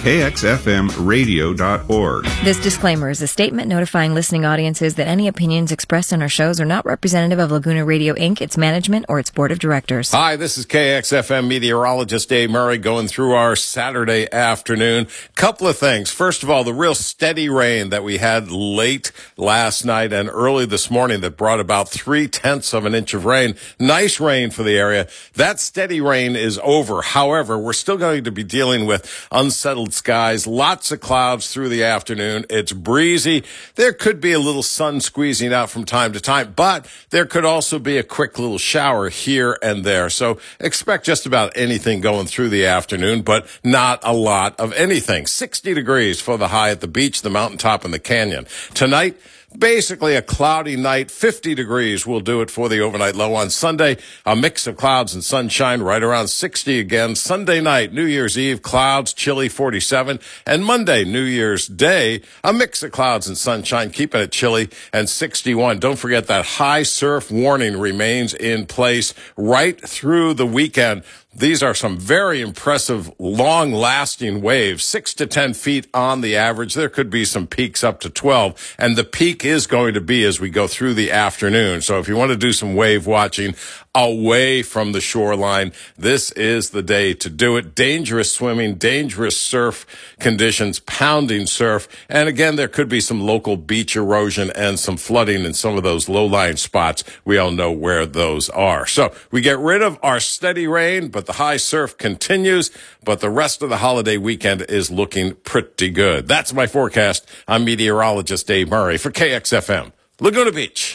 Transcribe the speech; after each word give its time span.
kxfmradio.org. 0.00 2.24
This 2.42 2.58
disclaimer 2.58 3.10
is 3.10 3.20
a 3.20 3.26
statement 3.26 3.68
notifying 3.68 4.14
listening 4.14 4.46
audiences 4.46 4.94
that 4.94 5.06
any 5.06 5.28
opinions 5.28 5.72
expressed 5.72 6.14
on 6.14 6.22
our 6.22 6.28
shows 6.28 6.58
are 6.58 6.64
not 6.64 6.86
representative 6.86 7.38
of 7.38 7.50
Laguna 7.50 7.84
Radio 7.84 8.14
Inc., 8.14 8.40
its 8.40 8.56
management, 8.56 9.04
or 9.10 9.18
its 9.18 9.30
board 9.30 9.52
of 9.52 9.58
directors. 9.58 10.10
Hi, 10.12 10.36
this 10.36 10.56
is 10.56 10.64
KXFM 10.64 11.48
meteorologist 11.48 12.30
Dave 12.30 12.50
Murray 12.50 12.78
going 12.78 13.08
through 13.08 13.32
our 13.32 13.54
Saturday 13.54 14.26
afternoon. 14.32 15.06
Couple 15.34 15.68
of 15.68 15.76
things. 15.76 16.10
First 16.10 16.42
of 16.42 16.48
all, 16.48 16.64
the 16.64 16.72
real 16.72 16.94
steady 16.94 17.50
rain 17.50 17.90
that 17.90 18.02
we 18.02 18.16
had 18.16 18.50
late 18.50 19.12
last 19.36 19.84
night 19.84 20.14
and 20.14 20.30
early 20.30 20.64
this 20.64 20.90
morning 20.90 21.20
that 21.20 21.36
brought 21.36 21.60
about 21.60 21.90
three 21.90 22.26
tenths 22.26 22.72
of 22.72 22.86
an 22.86 22.94
inch 22.94 23.12
of 23.12 23.26
rain. 23.26 23.54
Nice 23.78 24.18
rain 24.18 24.50
for 24.50 24.62
the 24.62 24.78
area. 24.78 25.08
That 25.34 25.60
steady 25.60 26.00
rain 26.00 26.36
is 26.36 26.58
over. 26.62 27.02
However, 27.02 27.58
we're 27.58 27.74
still 27.74 27.98
going 27.98 28.24
to 28.24 28.32
be 28.32 28.44
dealing 28.44 28.86
with 28.86 29.28
unsettled 29.30 29.89
skies, 29.92 30.46
lots 30.46 30.92
of 30.92 31.00
clouds 31.00 31.52
through 31.52 31.68
the 31.68 31.84
afternoon. 31.84 32.46
It's 32.50 32.72
breezy. 32.72 33.44
There 33.74 33.92
could 33.92 34.20
be 34.20 34.32
a 34.32 34.38
little 34.38 34.62
sun 34.62 35.00
squeezing 35.00 35.52
out 35.52 35.70
from 35.70 35.84
time 35.84 36.12
to 36.12 36.20
time, 36.20 36.52
but 36.54 36.86
there 37.10 37.26
could 37.26 37.44
also 37.44 37.78
be 37.78 37.98
a 37.98 38.02
quick 38.02 38.38
little 38.38 38.58
shower 38.58 39.08
here 39.08 39.58
and 39.62 39.84
there. 39.84 40.10
So 40.10 40.38
expect 40.58 41.04
just 41.04 41.26
about 41.26 41.52
anything 41.56 42.00
going 42.00 42.26
through 42.26 42.50
the 42.50 42.66
afternoon, 42.66 43.22
but 43.22 43.46
not 43.62 44.00
a 44.02 44.12
lot 44.12 44.58
of 44.58 44.72
anything. 44.74 45.26
60 45.26 45.74
degrees 45.74 46.20
for 46.20 46.36
the 46.36 46.48
high 46.48 46.70
at 46.70 46.80
the 46.80 46.88
beach, 46.88 47.22
the 47.22 47.30
mountaintop, 47.30 47.84
and 47.84 47.92
the 47.94 47.98
canyon. 47.98 48.46
Tonight, 48.74 49.16
Basically 49.58 50.14
a 50.14 50.22
cloudy 50.22 50.76
night, 50.76 51.10
50 51.10 51.56
degrees 51.56 52.06
will 52.06 52.20
do 52.20 52.40
it 52.40 52.52
for 52.52 52.68
the 52.68 52.78
overnight 52.78 53.16
low 53.16 53.34
on 53.34 53.50
Sunday. 53.50 53.96
A 54.24 54.36
mix 54.36 54.68
of 54.68 54.76
clouds 54.76 55.12
and 55.12 55.24
sunshine 55.24 55.82
right 55.82 56.04
around 56.04 56.28
60 56.28 56.78
again. 56.78 57.16
Sunday 57.16 57.60
night, 57.60 57.92
New 57.92 58.04
Year's 58.04 58.38
Eve, 58.38 58.62
clouds, 58.62 59.12
chilly 59.12 59.48
47. 59.48 60.20
And 60.46 60.64
Monday, 60.64 61.04
New 61.04 61.24
Year's 61.24 61.66
Day, 61.66 62.22
a 62.44 62.52
mix 62.52 62.84
of 62.84 62.92
clouds 62.92 63.26
and 63.26 63.36
sunshine, 63.36 63.90
keeping 63.90 64.20
it 64.20 64.30
chilly 64.30 64.70
and 64.92 65.08
61. 65.08 65.80
Don't 65.80 65.98
forget 65.98 66.28
that 66.28 66.46
high 66.46 66.84
surf 66.84 67.28
warning 67.28 67.76
remains 67.76 68.32
in 68.32 68.66
place 68.66 69.14
right 69.36 69.80
through 69.80 70.34
the 70.34 70.46
weekend. 70.46 71.02
These 71.32 71.62
are 71.62 71.74
some 71.74 71.96
very 71.96 72.40
impressive, 72.40 73.12
long 73.20 73.72
lasting 73.72 74.42
waves, 74.42 74.82
six 74.82 75.14
to 75.14 75.26
10 75.26 75.54
feet 75.54 75.86
on 75.94 76.22
the 76.22 76.34
average. 76.36 76.74
There 76.74 76.88
could 76.88 77.08
be 77.08 77.24
some 77.24 77.46
peaks 77.46 77.84
up 77.84 78.00
to 78.00 78.10
12. 78.10 78.74
And 78.78 78.96
the 78.96 79.04
peak 79.04 79.44
is 79.44 79.68
going 79.68 79.94
to 79.94 80.00
be 80.00 80.24
as 80.24 80.40
we 80.40 80.50
go 80.50 80.66
through 80.66 80.94
the 80.94 81.12
afternoon. 81.12 81.82
So 81.82 82.00
if 82.00 82.08
you 82.08 82.16
want 82.16 82.32
to 82.32 82.36
do 82.36 82.52
some 82.52 82.74
wave 82.74 83.06
watching 83.06 83.54
away 83.94 84.62
from 84.62 84.92
the 84.92 85.00
shoreline, 85.00 85.72
this 85.96 86.30
is 86.32 86.70
the 86.70 86.82
day 86.82 87.14
to 87.14 87.28
do 87.28 87.56
it. 87.56 87.74
Dangerous 87.74 88.32
swimming, 88.32 88.74
dangerous 88.74 89.40
surf 89.40 89.86
conditions, 90.20 90.78
pounding 90.80 91.46
surf. 91.46 91.88
And 92.08 92.28
again, 92.28 92.56
there 92.56 92.68
could 92.68 92.88
be 92.88 93.00
some 93.00 93.20
local 93.20 93.56
beach 93.56 93.96
erosion 93.96 94.50
and 94.54 94.78
some 94.78 94.96
flooding 94.96 95.44
in 95.44 95.54
some 95.54 95.76
of 95.76 95.82
those 95.82 96.08
low 96.08 96.24
lying 96.24 96.56
spots. 96.56 97.02
We 97.24 97.38
all 97.38 97.50
know 97.50 97.72
where 97.72 98.06
those 98.06 98.48
are. 98.50 98.86
So 98.86 99.12
we 99.30 99.40
get 99.40 99.58
rid 99.58 99.82
of 99.82 99.98
our 100.02 100.20
steady 100.20 100.66
rain, 100.66 101.08
but 101.08 101.26
the 101.26 101.34
high 101.34 101.56
surf 101.56 101.98
continues. 101.98 102.70
But 103.04 103.20
the 103.20 103.30
rest 103.30 103.62
of 103.62 103.70
the 103.70 103.78
holiday 103.78 104.16
weekend 104.16 104.62
is 104.62 104.90
looking 104.90 105.34
pretty 105.34 105.90
good. 105.90 106.28
That's 106.28 106.52
my 106.52 106.66
forecast. 106.66 107.28
I'm 107.48 107.64
meteorologist 107.64 108.46
Dave 108.46 108.68
Murray 108.68 108.98
for 108.98 109.10
KXFM, 109.10 109.92
Laguna 110.20 110.52
Beach. 110.52 110.94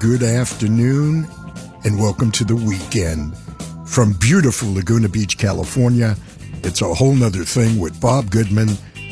Good 0.00 0.22
afternoon 0.22 1.26
and 1.84 1.98
welcome 1.98 2.30
to 2.30 2.44
the 2.44 2.54
weekend. 2.54 3.36
From 3.84 4.12
beautiful 4.12 4.72
Laguna 4.72 5.08
Beach, 5.08 5.36
California, 5.38 6.14
it's 6.62 6.82
a 6.82 6.94
whole 6.94 7.14
nother 7.14 7.42
thing 7.42 7.80
with 7.80 8.00
Bob 8.00 8.30
Goodman 8.30 8.68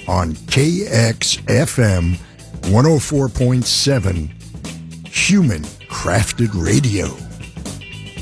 on 0.07 0.35
KXFM 0.35 2.15
104.7 2.63 5.09
Human 5.09 5.63
Crafted 5.89 6.51
Radio. 6.55 7.09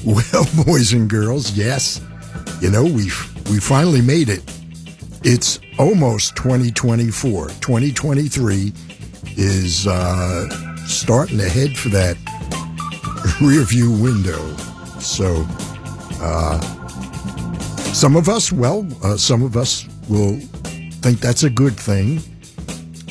Well, 0.06 0.46
boys 0.66 0.92
and 0.92 1.08
girls, 1.08 1.52
yes, 1.52 1.98
you 2.60 2.70
know, 2.70 2.84
we've, 2.84 3.50
we 3.50 3.58
finally 3.58 4.02
made 4.02 4.28
it. 4.28 4.42
It's 5.22 5.58
almost 5.78 6.36
2024. 6.36 7.48
2023 7.48 8.72
is, 9.38 9.86
uh, 9.86 10.46
starting 10.86 11.38
to 11.38 11.48
head 11.48 11.76
for 11.76 11.88
that 11.90 12.16
rear 13.40 13.62
view 13.62 13.90
window. 13.90 14.56
So, 14.98 15.46
uh, 16.20 16.60
some 17.92 18.16
of 18.16 18.28
us, 18.28 18.50
well, 18.50 18.86
uh, 19.02 19.16
some 19.16 19.42
of 19.42 19.56
us 19.56 19.86
will 20.08 20.38
think 21.02 21.20
that's 21.20 21.42
a 21.42 21.50
good 21.50 21.74
thing, 21.74 22.20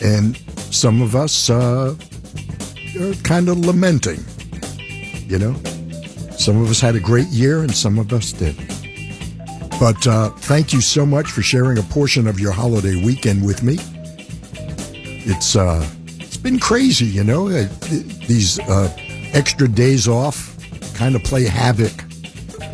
and 0.04 0.38
some 0.74 1.02
of 1.02 1.16
us 1.16 1.50
uh, 1.50 1.96
are 3.00 3.14
kind 3.24 3.50
of 3.50 3.60
lamenting. 3.60 4.24
You 5.28 5.40
know, 5.40 5.54
some 6.38 6.62
of 6.62 6.70
us 6.70 6.82
had 6.82 6.96
a 6.96 7.00
great 7.00 7.28
year, 7.28 7.62
and 7.62 7.74
some 7.74 7.98
of 7.98 8.12
us 8.14 8.32
didn't. 8.34 8.70
But 9.80 10.06
uh, 10.08 10.30
thank 10.30 10.74
you 10.74 10.82
so 10.82 11.06
much 11.06 11.32
for 11.32 11.42
sharing 11.42 11.78
a 11.78 11.84
portion 11.84 12.28
of 12.28 12.40
your 12.40 12.52
holiday 12.52 13.04
weekend 13.04 13.46
with 13.46 13.64
me. 13.64 13.78
It's 15.26 15.56
uh, 15.56 15.88
it's 16.20 16.38
been 16.38 16.60
crazy, 16.60 17.06
you 17.06 17.24
know. 17.24 17.48
Uh, 17.48 17.68
these 18.28 18.60
uh, 18.60 18.90
extra 19.34 19.68
days 19.68 20.08
off 20.08 20.56
kind 20.96 21.16
of 21.16 21.24
play 21.24 21.46
havoc 21.46 21.92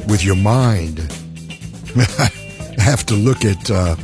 with 0.08 0.24
your 0.24 0.36
mind. 0.36 1.00
I 1.96 2.30
have 2.78 3.06
to 3.08 3.14
look 3.16 3.46
at 3.46 3.72
uh, 3.72 3.96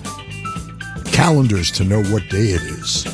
calendars 1.12 1.72
to 1.72 1.84
know 1.84 2.02
what 2.04 2.28
day 2.30 2.50
it 2.50 2.62
is. 2.62 3.06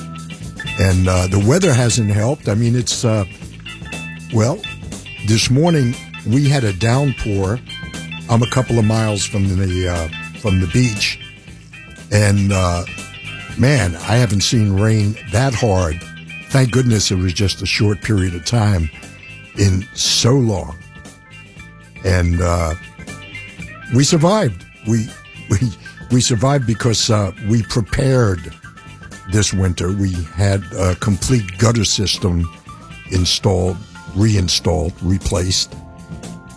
And 0.79 1.07
uh, 1.07 1.27
the 1.27 1.43
weather 1.47 1.73
hasn't 1.73 2.11
helped. 2.11 2.47
I 2.47 2.55
mean, 2.55 2.75
it's, 2.75 3.03
uh, 3.03 3.25
well, 4.33 4.59
this 5.27 5.49
morning 5.49 5.95
we 6.27 6.47
had 6.47 6.63
a 6.63 6.73
downpour. 6.73 7.59
I'm 8.29 8.43
a 8.43 8.49
couple 8.49 8.79
of 8.79 8.85
miles 8.85 9.25
from 9.25 9.47
the, 9.47 9.87
uh, 9.87 10.39
from 10.39 10.61
the 10.61 10.67
beach. 10.67 11.19
And, 12.11 12.49
man, 13.59 13.95
I 13.95 14.15
haven't 14.15 14.41
seen 14.41 14.73
rain 14.73 15.17
that 15.31 15.53
hard 15.53 16.01
Thank 16.51 16.73
goodness 16.73 17.11
it 17.11 17.15
was 17.15 17.31
just 17.31 17.61
a 17.61 17.65
short 17.65 18.01
period 18.01 18.35
of 18.35 18.43
time 18.43 18.89
in 19.57 19.83
so 19.93 20.33
long. 20.33 20.77
And 22.05 22.41
uh, 22.41 22.73
we 23.95 24.03
survived. 24.03 24.65
We, 24.87 25.07
we, 25.49 25.57
we 26.11 26.21
survived 26.21 26.65
because 26.65 27.09
uh, 27.09 27.31
we 27.47 27.63
prepared 27.63 28.53
this 29.31 29.53
winter. 29.53 29.91
We 29.91 30.13
had 30.35 30.63
a 30.73 30.95
complete 30.95 31.57
gutter 31.57 31.85
system 31.85 32.49
installed, 33.11 33.77
reinstalled, 34.15 34.93
replaced 35.01 35.75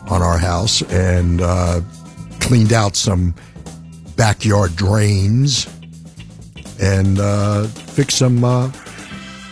on 0.08 0.22
our 0.22 0.38
house, 0.38 0.82
and 0.90 1.40
uh, 1.40 1.80
cleaned 2.40 2.72
out 2.72 2.96
some 2.96 3.34
backyard 4.16 4.76
drains 4.76 5.66
and 6.80 7.18
uh, 7.18 7.64
fixed 7.64 8.18
some 8.18 8.44
uh, 8.44 8.70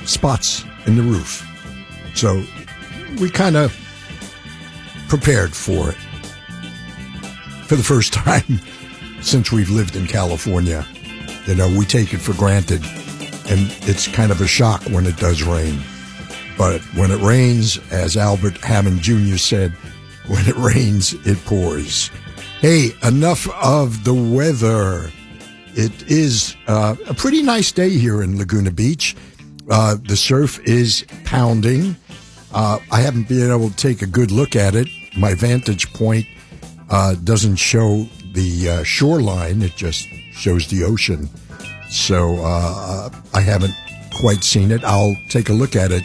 spots 0.05 0.65
in 0.87 0.97
the 0.97 1.03
roof. 1.03 1.47
So 2.15 2.45
we 3.21 3.31
kind 3.31 3.57
of 3.57 3.77
prepared 5.09 5.55
for 5.55 5.91
it 5.91 5.97
for 7.67 7.77
the 7.77 7.83
first 7.83 8.13
time 8.13 8.61
since 9.21 9.53
we've 9.53 9.71
lived 9.71 9.97
in 9.97 10.07
California. 10.07 10.87
You 11.47 11.55
know, 11.55 11.69
we 11.69 11.85
take 11.85 12.15
it 12.15 12.19
for 12.19 12.35
granted 12.35 12.83
and 13.49 13.75
it's 13.83 14.09
kind 14.09 14.31
of 14.31 14.41
a 14.41 14.47
shock 14.47 14.83
when 14.85 15.07
it 15.07 15.17
does 15.17 15.43
rain. 15.43 15.81
But 16.57 16.81
when 16.95 17.11
it 17.11 17.21
rains, 17.21 17.79
as 17.91 18.17
Albert 18.17 18.59
Hammond 18.59 19.01
Jr. 19.01 19.37
said, 19.37 19.73
when 20.27 20.47
it 20.47 20.57
rains, 20.57 21.15
it 21.27 21.43
pours. 21.45 22.11
Hey, 22.61 22.91
enough 23.03 23.49
of 23.63 24.05
the 24.05 24.15
weather. 24.15 25.11
It 25.75 26.11
is 26.11 26.57
uh, 26.67 26.95
a 27.07 27.15
pretty 27.15 27.43
nice 27.43 27.73
day 27.73 27.91
here 27.91 28.23
in 28.23 28.39
Laguna 28.39 28.71
Beach. 28.71 29.17
Uh, 29.69 29.97
the 30.01 30.17
surf 30.17 30.61
is 30.61 31.05
pounding. 31.25 31.97
Uh, 32.55 32.79
I 32.91 33.01
haven't 33.01 33.29
been 33.29 33.51
able 33.51 33.71
to 33.71 33.77
take 33.77 34.03
a 34.03 34.07
good 34.07 34.31
look 34.31 34.57
at 34.57 34.75
it. 34.75 34.89
My 35.17 35.35
vantage 35.35 35.93
point 35.93 36.27
uh, 36.91 37.15
doesn't 37.15 37.57
show 37.57 38.07
the 38.33 38.69
uh, 38.69 38.83
shoreline; 38.85 39.63
it 39.63 39.75
just 39.77 40.07
shows 40.33 40.69
the 40.69 40.85
ocean. 40.85 41.29
So 41.91 42.37
uh, 42.43 43.11
I 43.35 43.41
haven't 43.41 43.75
quite 44.21 44.45
seen 44.45 44.71
it. 44.71 44.85
I'll 44.85 45.17
take 45.29 45.49
a 45.49 45.53
look 45.53 45.77
at 45.77 45.93
it 45.93 46.05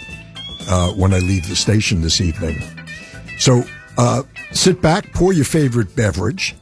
uh, 0.70 0.92
when 0.92 1.14
I 1.14 1.20
leave 1.20 1.48
the 1.48 1.56
station 1.56 2.02
this 2.02 2.22
evening. 2.22 2.62
So 3.40 3.64
uh, 3.98 4.24
sit 4.52 4.82
back, 4.82 5.14
pour 5.14 5.34
your 5.34 5.46
favorite 5.46 5.96
beverage, 5.96 6.56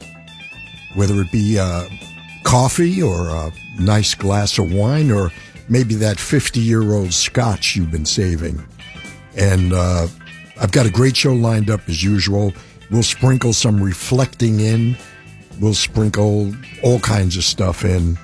whether 0.94 1.20
it 1.20 1.30
be 1.32 1.58
coffee 2.44 3.02
or 3.02 3.28
a 3.28 3.52
nice 3.80 4.14
glass 4.14 4.58
of 4.58 4.72
wine 4.72 5.10
or 5.10 5.30
maybe 5.68 5.96
that 5.96 6.18
50 6.18 6.60
year 6.60 6.92
old 6.92 7.12
scotch 7.12 7.76
you've 7.76 7.90
been 7.90 8.06
saving. 8.06 8.64
And 9.36 9.72
uh, 9.72 10.08
I've 10.60 10.72
got 10.72 10.86
a 10.86 10.90
great 10.90 11.16
show 11.16 11.32
lined 11.32 11.70
up 11.70 11.80
as 11.88 12.02
usual. 12.02 12.52
We'll 12.90 13.02
sprinkle 13.02 13.52
some 13.52 13.82
reflecting 13.82 14.60
in. 14.60 14.96
We'll 15.60 15.74
sprinkle 15.74 16.54
all 16.82 17.00
kinds 17.00 17.36
of 17.36 17.44
stuff 17.44 17.84
in. 17.84 18.18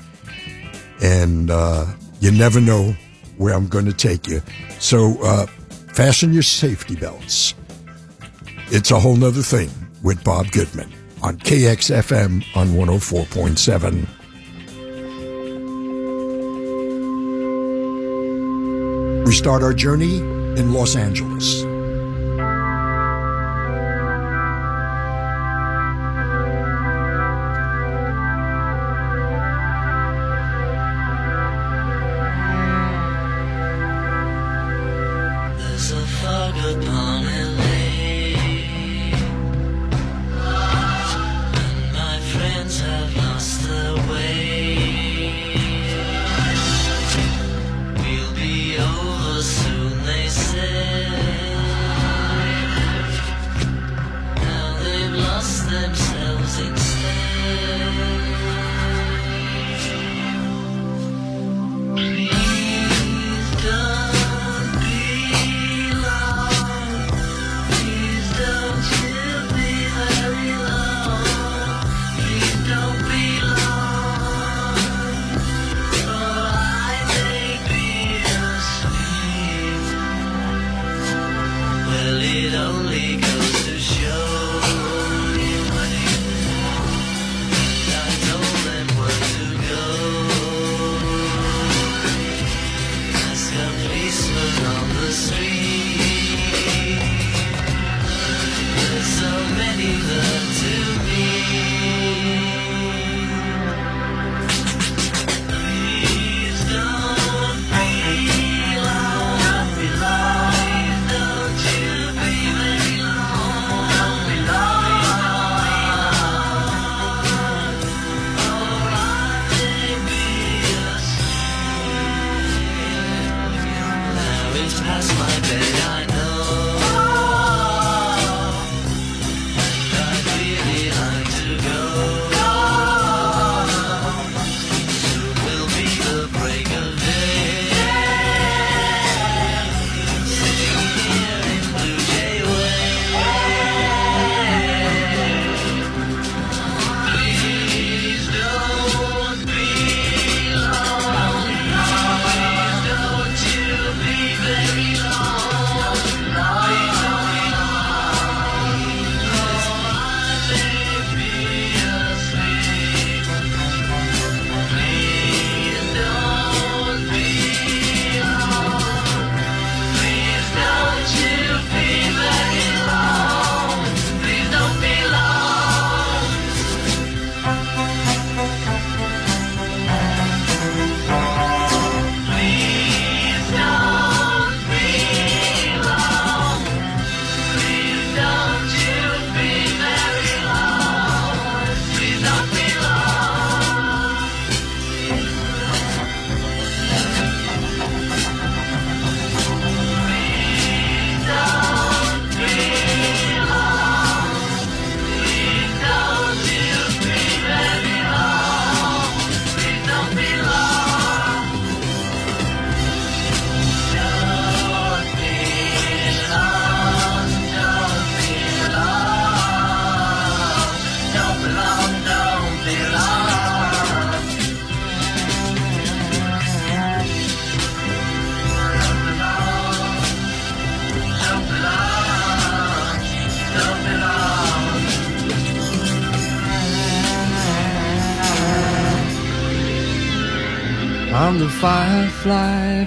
And 1.02 1.50
uh, 1.50 1.86
you 2.20 2.30
never 2.30 2.60
know 2.60 2.94
where 3.36 3.54
I'm 3.54 3.66
going 3.68 3.86
to 3.86 3.92
take 3.92 4.26
you. 4.26 4.40
So 4.78 5.20
uh, 5.22 5.46
fasten 5.94 6.32
your 6.32 6.42
safety 6.42 6.96
belts. 6.96 7.54
It's 8.68 8.90
a 8.90 9.00
whole 9.00 9.16
nother 9.16 9.42
thing 9.42 9.70
with 10.02 10.24
Bob 10.24 10.50
Goodman 10.52 10.90
on 11.22 11.36
KXFM 11.38 12.44
on 12.56 12.68
104.7. 12.68 14.06
We 19.26 19.32
start 19.32 19.62
our 19.62 19.72
journey 19.72 20.41
in 20.56 20.72
Los 20.72 20.96
Angeles. 20.96 21.71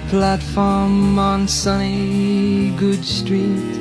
platform 0.08 1.18
on 1.18 1.48
sunny 1.48 2.70
Goodge 2.76 3.04
Street. 3.04 3.76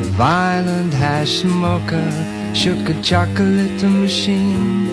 A 0.00 0.08
violent 0.16 0.92
hash 0.92 1.40
smoker 1.40 2.10
shook 2.54 2.88
a 2.88 3.02
chocolate 3.02 3.82
machine, 3.82 4.88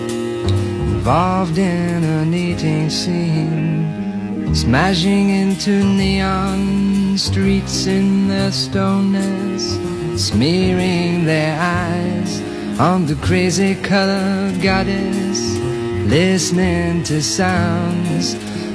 involved 0.96 1.58
in 1.58 2.04
a 2.04 2.20
eating 2.34 2.88
scene, 2.88 4.54
smashing 4.54 5.28
into 5.30 5.84
neon 5.84 7.16
streets 7.18 7.86
in 7.86 8.28
their 8.28 8.52
stoneness, 8.52 9.78
smearing 10.16 11.24
their 11.26 11.58
eyes 11.60 12.40
on 12.80 13.06
the 13.06 13.16
crazy 13.16 13.74
colored 13.74 14.60
goddess, 14.62 15.40
listening 16.08 17.02
to 17.04 17.22
sound 17.22 17.99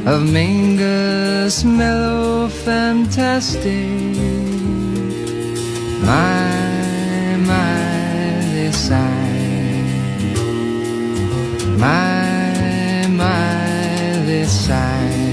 of 0.06 0.22
Mingus 0.22 1.66
mellow 1.66 2.48
fantastic. 2.48 4.16
My, 6.06 7.36
my, 7.38 8.40
they 8.54 8.72
sigh. 8.72 9.82
My, 11.80 13.08
my, 13.10 14.24
they 14.28 14.46
sigh. 14.46 15.26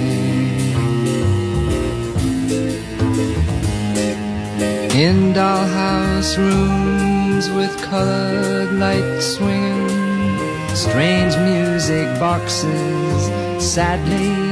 In 4.95 5.35
dollhouse 5.35 6.39
rooms 6.39 7.51
with 7.51 7.77
colored 7.83 8.73
lights 8.73 9.37
swinging, 9.37 10.75
strange 10.75 11.37
music 11.37 12.07
boxes 12.19 13.43
sadly 13.63 14.52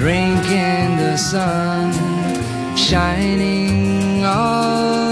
Drinking 0.00 0.96
the 0.96 1.18
sun, 1.18 1.92
shining 2.74 4.24
on. 4.24 5.09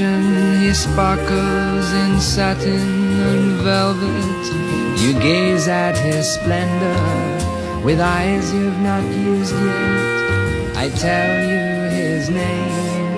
reflection, 0.00 0.60
he 0.60 0.72
sparkles 0.74 1.92
in 1.92 2.20
satin 2.20 3.12
and 3.30 3.60
velvet. 3.62 5.00
You 5.00 5.12
gaze 5.14 5.68
at 5.68 5.96
his 5.96 6.26
splendor 6.34 7.84
with 7.84 8.00
eyes 8.00 8.52
you've 8.52 8.78
not 8.80 9.04
used 9.04 9.54
yet. 9.54 10.76
I 10.76 10.88
tell 10.90 11.44
you 11.44 11.90
his 11.90 12.28
name 12.30 13.16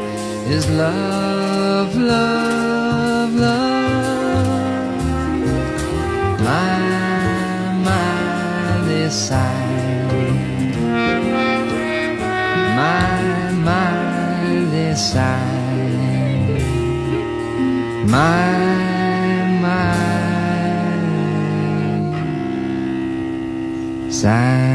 is 0.51 0.69
love, 0.71 1.95
love, 1.97 3.35
love. 3.35 4.51
My, 6.41 6.79
my, 7.85 8.85
this 8.87 9.29
side. 9.29 10.03
My, 12.77 13.53
my, 13.53 14.67
this 14.71 15.13
side 15.13 15.52
my 18.13 19.47
mind. 19.65 20.53
Sign 24.13 24.72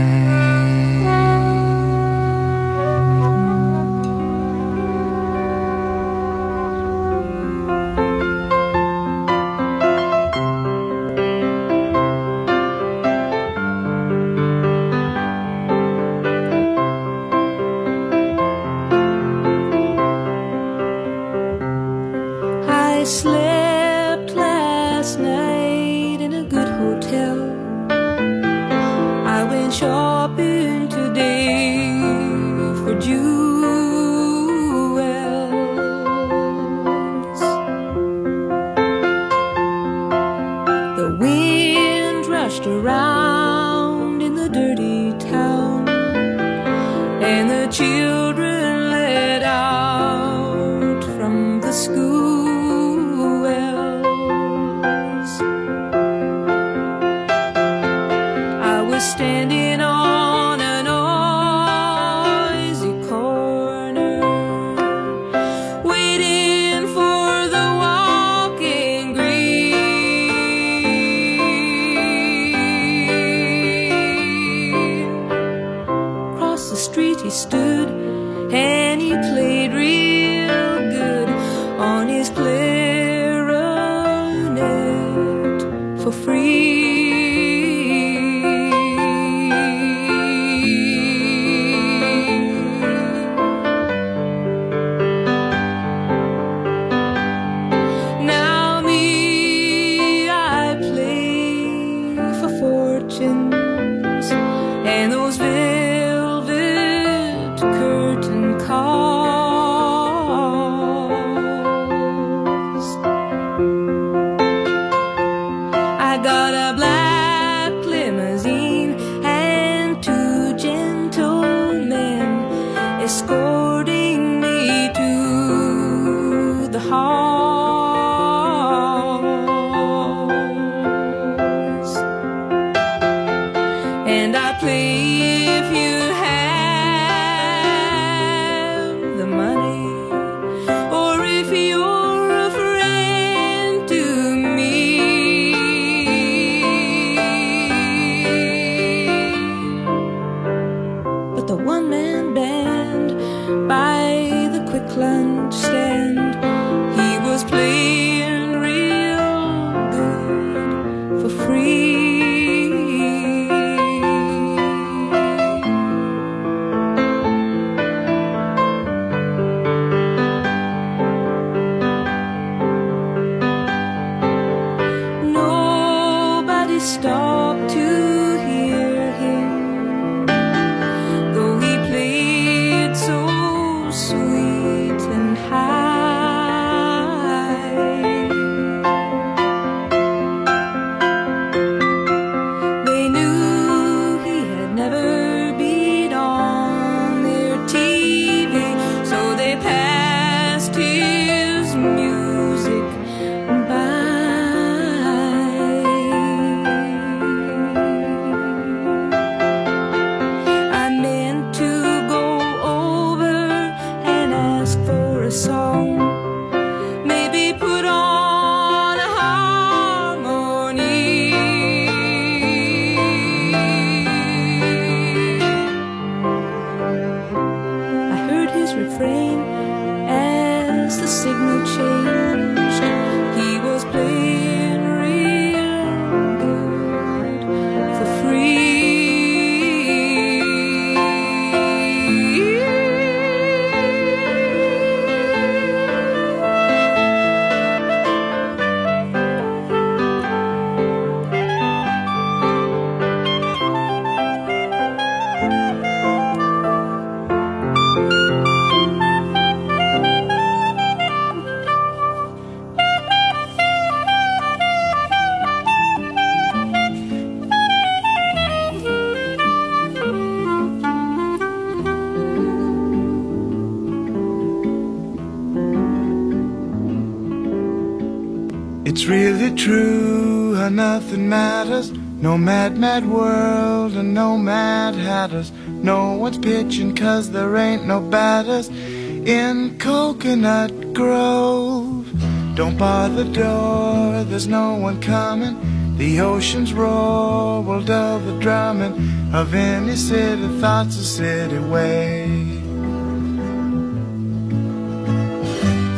It's 278.99 279.05
really 279.05 279.53
true 279.53 280.55
how 280.55 280.69
nothing 280.69 281.29
matters. 281.29 281.91
No 281.91 282.35
mad, 282.35 282.79
mad 282.79 283.07
world 283.07 283.93
and 283.93 284.11
no 284.11 284.39
mad 284.39 284.95
hatters. 284.95 285.51
No 285.67 286.13
one's 286.13 286.39
pitching 286.39 286.95
cause 286.95 287.29
there 287.29 287.55
ain't 287.57 287.85
no 287.85 287.99
batters 288.01 288.69
in 288.69 289.77
Coconut 289.77 290.95
Grove. 290.95 292.09
Don't 292.55 292.75
bar 292.75 293.07
the 293.09 293.25
door, 293.25 294.23
there's 294.23 294.47
no 294.47 294.73
one 294.73 294.99
coming. 294.99 295.97
The 295.97 296.19
ocean's 296.21 296.73
roar 296.73 297.61
will 297.61 297.83
dull 297.83 298.17
the 298.17 298.39
drumming 298.39 298.93
of 299.31 299.53
any 299.53 299.95
city 299.95 300.47
thoughts 300.59 300.97
a 300.97 301.05
city 301.05 301.59
way. 301.59 302.25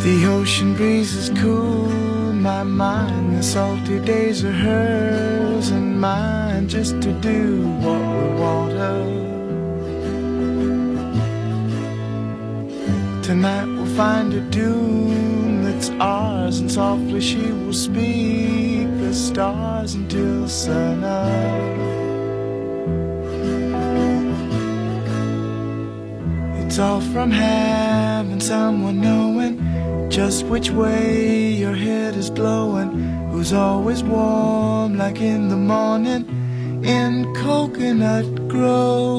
The 0.03 0.25
ocean 0.27 0.75
breeze 0.75 1.15
is 1.15 1.29
cool 1.39 1.88
my 2.59 2.63
mind. 2.63 3.37
The 3.37 3.43
salty 3.43 3.99
days 3.99 4.43
are 4.43 4.51
hers 4.51 5.69
and 5.69 5.99
mine 5.99 6.67
just 6.67 7.01
to 7.01 7.11
do 7.21 7.65
what 7.83 7.99
we 7.99 8.27
want 8.41 8.73
her. 8.73 9.05
Tonight 13.23 13.65
we'll 13.65 13.95
find 13.95 14.33
a 14.33 14.41
dune 14.41 15.63
that's 15.63 15.89
ours, 16.01 16.59
and 16.59 16.69
softly 16.69 17.21
she 17.21 17.51
will 17.51 17.73
speak 17.73 18.87
the 18.99 19.13
stars 19.13 19.93
until 19.93 20.47
sun 20.47 21.03
up. 21.03 21.79
It's 26.65 26.77
all 26.77 27.01
from 27.01 27.31
having 27.31 28.41
someone 28.41 28.99
knowing 28.99 29.28
just 30.09 30.45
which 30.47 30.71
way 30.71 31.51
your 31.51 31.75
head 31.75 32.15
is 32.15 32.31
blowing, 32.31 32.89
who's 33.31 33.53
always 33.53 34.03
warm 34.03 34.97
like 34.97 35.21
in 35.21 35.49
the 35.49 35.55
morning 35.55 36.25
in 36.83 37.31
Coconut 37.35 38.47
Grove. 38.47 39.18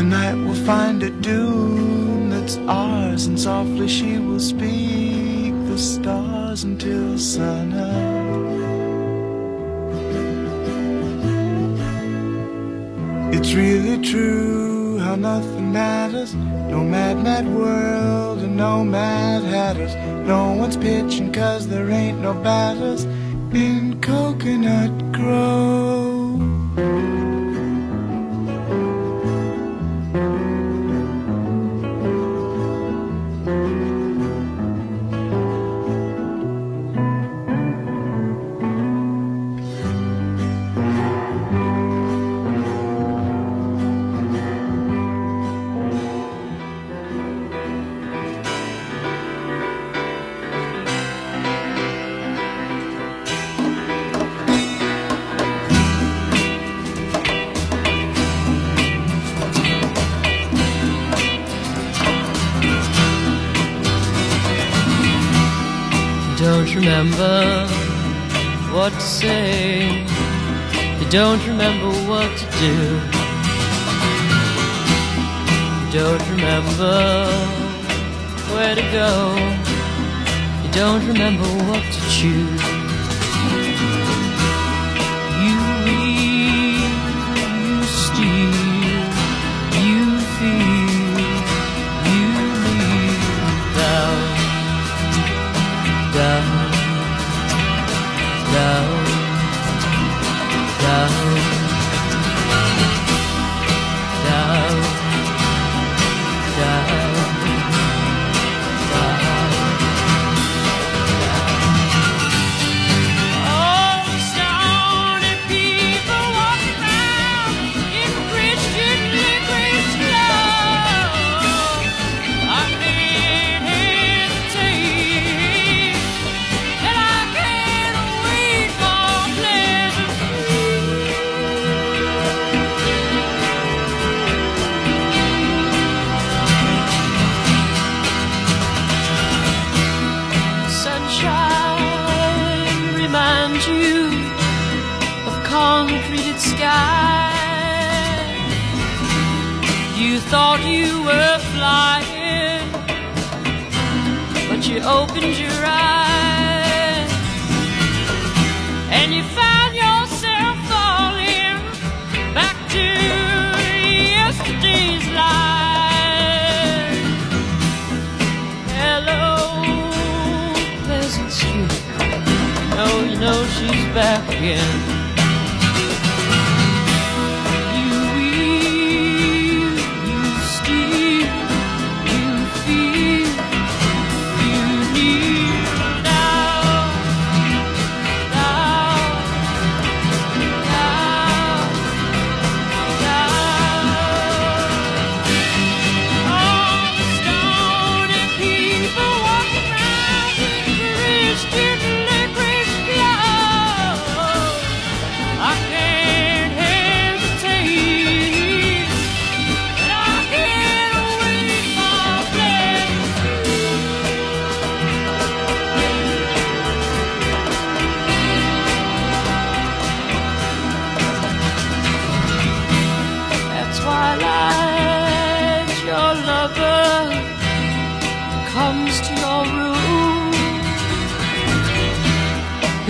Tonight 0.00 0.32
we'll 0.32 0.64
find 0.64 1.02
a 1.02 1.10
dune 1.10 2.30
that's 2.30 2.56
ours, 2.56 3.26
and 3.26 3.38
softly 3.38 3.86
she 3.86 4.18
will 4.18 4.40
speak 4.40 5.52
the 5.66 5.76
stars 5.76 6.64
until 6.64 7.18
sun 7.18 7.74
up. 7.74 8.54
It's 13.34 13.52
really 13.52 14.02
true 14.02 14.96
how 15.00 15.16
nothing 15.16 15.70
matters. 15.70 16.34
No 16.34 16.82
mad, 16.82 17.22
mad 17.22 17.46
world 17.54 18.38
and 18.38 18.56
no 18.56 18.82
mad 18.82 19.42
hatters. 19.44 19.94
No 20.26 20.54
one's 20.54 20.78
pitching 20.78 21.30
cause 21.30 21.68
there 21.68 21.90
ain't 21.90 22.20
no 22.20 22.32
batters 22.32 23.04
in 23.52 24.00
Coconut 24.00 25.12
Grove. 25.12 25.79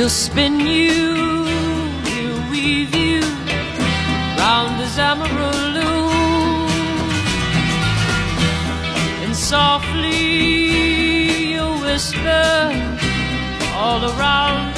He'll 0.00 0.08
spin 0.08 0.60
you, 0.60 1.44
he'll 2.06 2.50
weave 2.50 2.96
you 2.96 3.20
round 4.38 4.80
his 4.80 4.98
Amarillo, 4.98 6.08
and 9.22 9.36
softly 9.36 11.52
you'll 11.52 11.82
whisper 11.82 12.72
all 13.74 14.02
around. 14.02 14.69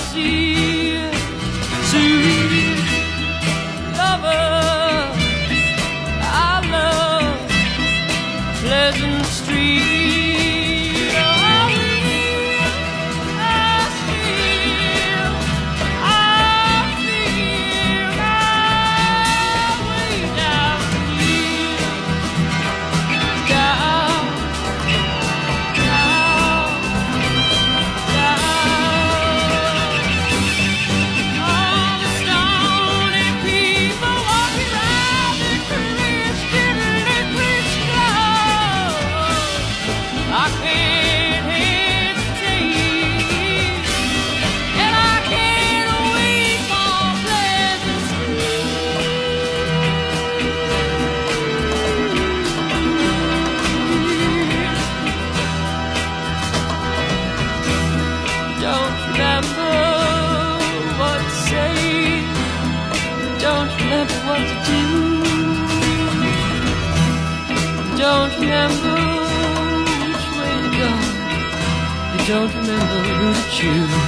without 73.00 73.62
you. 73.62 74.01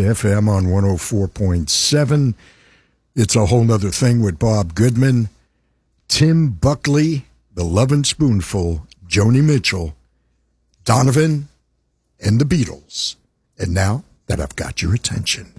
FM 0.00 0.48
on 0.48 0.64
104.7. 0.66 2.34
It's 3.14 3.36
a 3.36 3.46
whole 3.46 3.64
nother 3.64 3.90
thing 3.90 4.22
with 4.22 4.38
Bob 4.38 4.74
Goodman, 4.74 5.28
Tim 6.08 6.50
Buckley, 6.50 7.26
The 7.54 7.64
Lovin' 7.64 8.04
Spoonful, 8.04 8.86
Joni 9.06 9.44
Mitchell, 9.44 9.94
Donovan, 10.84 11.48
and 12.20 12.40
the 12.40 12.44
Beatles. 12.44 13.16
And 13.58 13.74
now 13.74 14.04
that 14.26 14.40
I've 14.40 14.56
got 14.56 14.80
your 14.80 14.94
attention. 14.94 15.52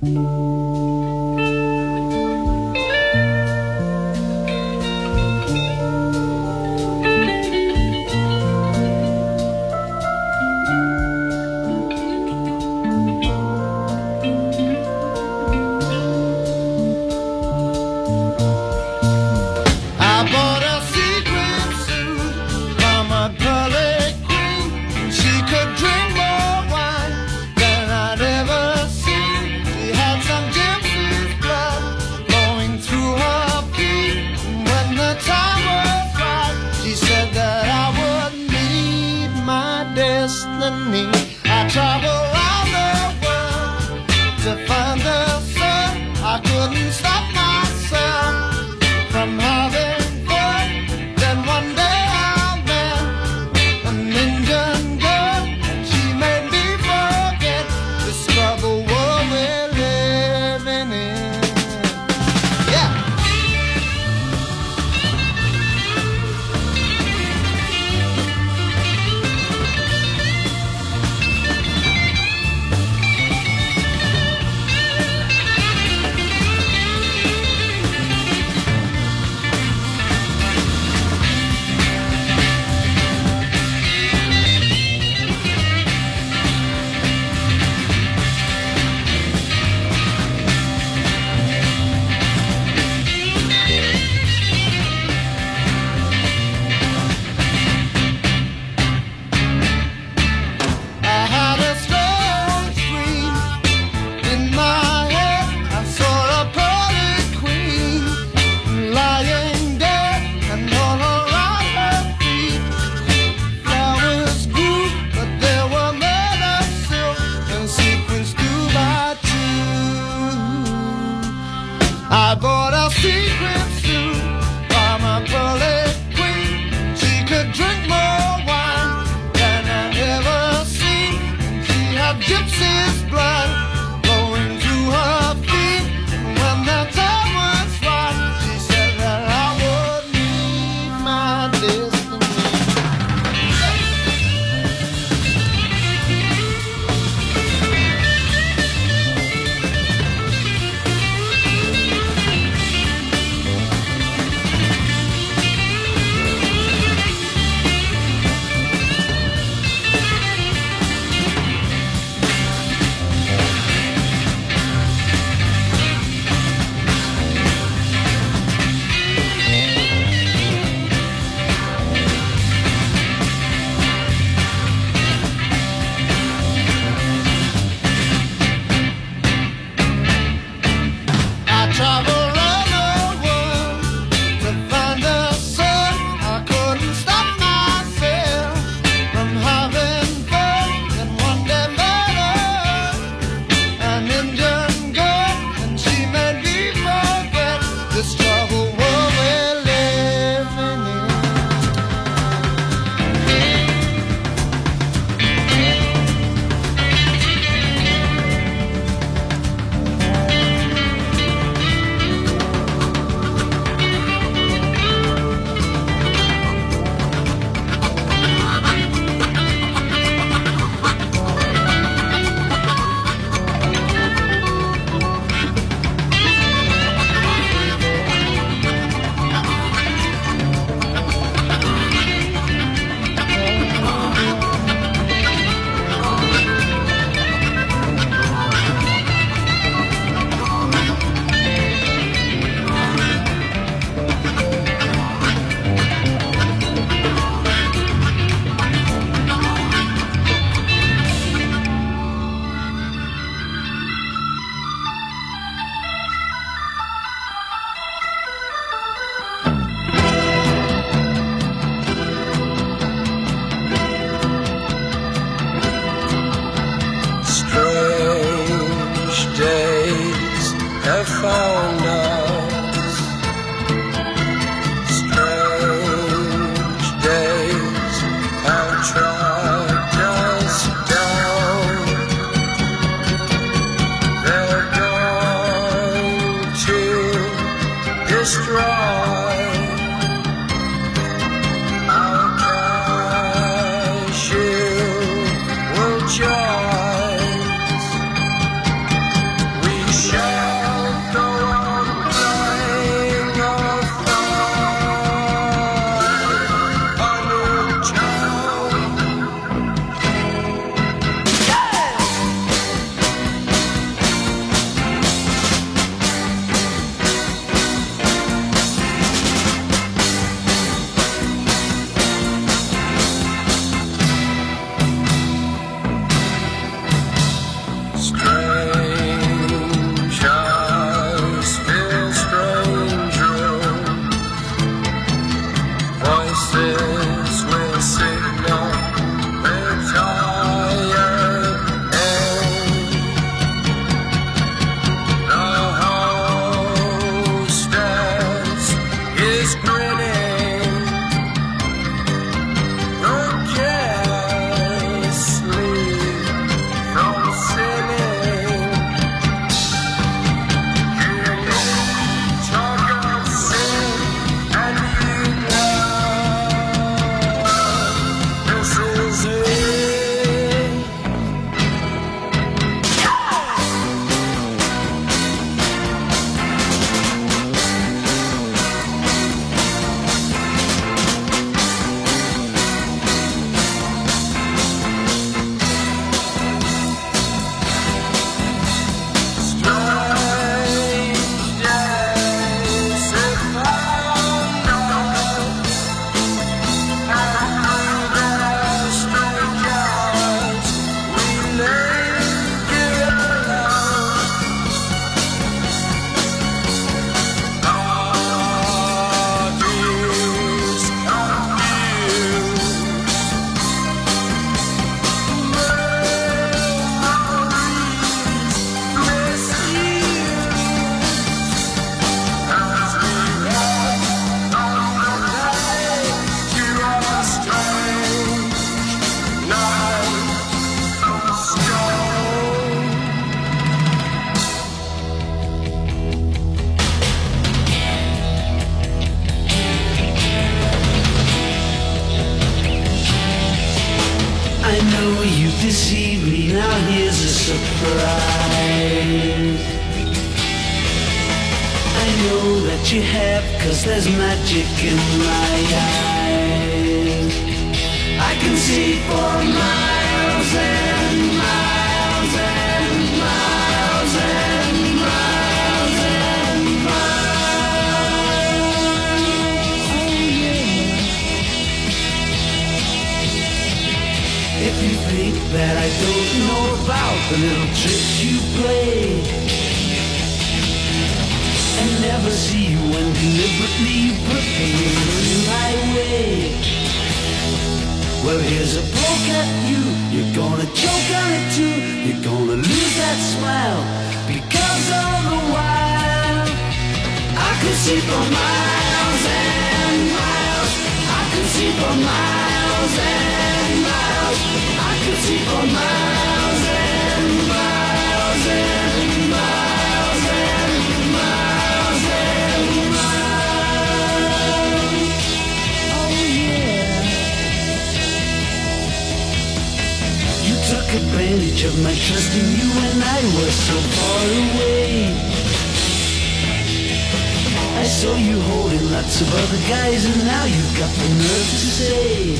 Of 529.14 529.32
other 529.32 529.62
guys, 529.70 530.06
and 530.06 530.26
now 530.26 530.44
you've 530.46 530.76
got 530.78 530.90
the 530.90 531.08
nerve 531.08 531.50
to 531.54 531.60
say 531.80 532.34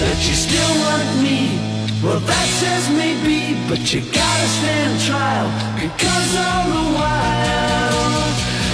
that 0.00 0.18
you 0.26 0.34
still 0.34 0.74
want 0.82 1.22
me. 1.22 1.56
Well, 2.02 2.18
that 2.18 2.48
says 2.60 2.90
maybe, 2.90 3.54
but 3.68 3.80
you 3.94 4.00
gotta 4.02 4.48
stand 4.58 5.00
trial, 5.00 5.48
because 5.78 6.30
all 6.36 6.64
the 6.74 6.84
while 6.98 8.18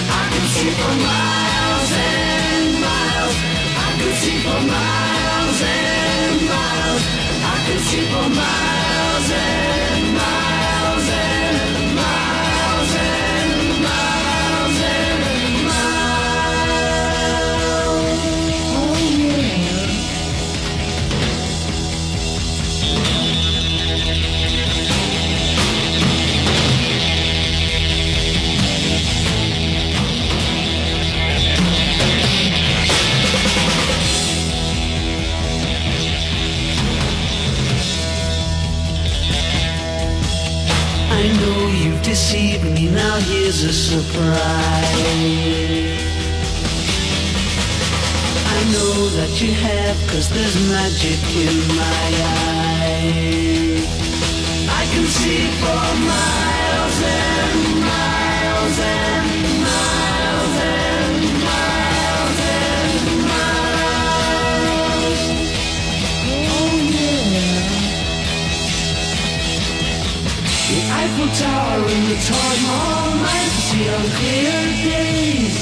I 0.09 0.23
can 0.33 0.47
see 0.57 0.73
for 0.73 0.95
miles 1.05 1.91
and 1.93 2.81
miles. 2.81 3.37
I 3.77 3.91
can 4.01 4.13
see 4.25 4.39
for 4.41 4.61
miles 4.73 5.61
and 5.61 6.37
miles. 6.49 7.03
I 7.45 7.57
can 7.69 7.79
see 7.87 8.05
for 8.09 8.29
miles 8.35 9.29
and 9.31 9.61
miles. 9.61 9.70
know 41.41 41.67
you've 41.69 42.03
deceived 42.03 42.65
me, 42.65 42.89
now 42.91 43.17
here's 43.21 43.63
a 43.63 43.73
surprise. 43.73 44.41
I 48.57 48.61
know 48.73 49.09
that 49.19 49.33
you 49.41 49.53
have, 49.53 49.97
cause 50.11 50.29
there's 50.29 50.57
magic 50.69 51.21
in 51.47 51.57
my 51.81 52.07
eye. 52.37 53.31
I 54.81 54.85
can 54.93 55.07
see 55.07 55.45
for 55.61 55.83
miles 56.11 56.99
and 57.19 57.81
miles 57.81 58.79
and 58.79 59.20
Eiffel 71.21 71.47
Tower 71.47 71.85
and 71.85 72.07
the 72.09 72.17
Taj 72.17 72.59
Mahal 72.65 73.17
might 73.21 73.53
see 73.69 73.85
on 73.93 74.05
clear 74.17 74.57
days. 74.89 75.59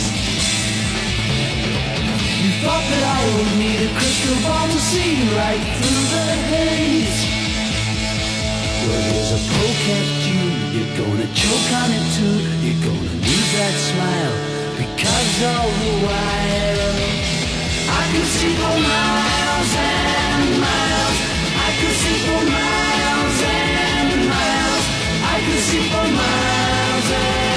You 2.39 2.51
thought 2.63 2.87
that 2.87 3.03
I 3.03 3.21
would 3.35 3.59
need 3.59 3.81
a 3.83 3.91
crystal 3.99 4.39
ball 4.47 4.67
to 4.71 4.79
see 4.79 5.19
right 5.35 5.65
through 5.83 6.05
the 6.15 6.27
haze. 6.55 7.19
Well, 8.87 9.03
here's 9.11 9.33
a 9.35 9.41
poke 9.51 9.87
at 9.99 10.09
you. 10.31 10.47
You're 10.79 10.95
gonna 10.95 11.27
choke 11.35 11.71
on 11.83 11.91
it 11.91 12.07
too. 12.15 12.39
You're 12.63 12.83
gonna 12.87 13.19
lose 13.27 13.51
that 13.59 13.75
smile 13.91 14.35
because 14.79 15.35
all 15.43 15.71
the 15.75 15.95
while 16.07 16.95
I 17.99 18.03
can 18.15 18.25
see 18.31 18.55
for 18.63 18.79
miles 18.79 19.73
and 19.75 20.51
miles. 20.63 21.19
I 21.51 21.71
can 21.83 21.93
see 21.99 22.19
for 22.27 22.43
miles. 22.47 22.68
Municipal 25.59 26.07
Miles 26.13 27.48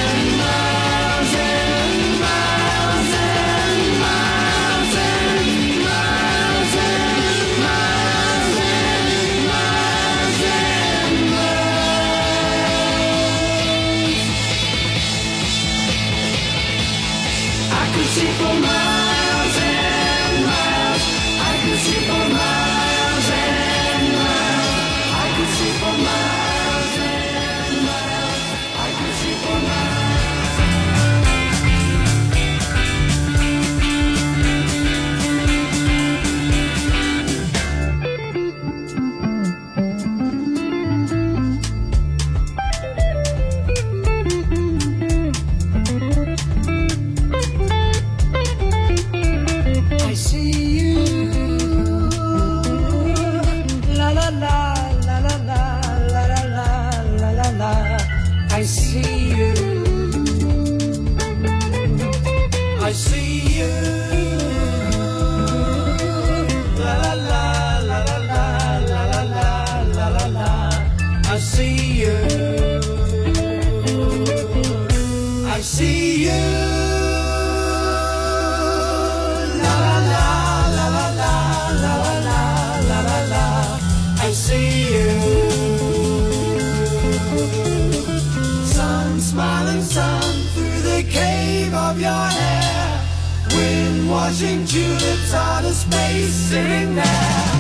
your 92.02 92.10
hair. 92.10 93.08
Wind 93.52 94.10
washing 94.10 94.66
tulips 94.66 95.34
out 95.34 95.64
of 95.64 95.74
space 95.74 96.34
sitting 96.34 96.96
there. 96.96 97.51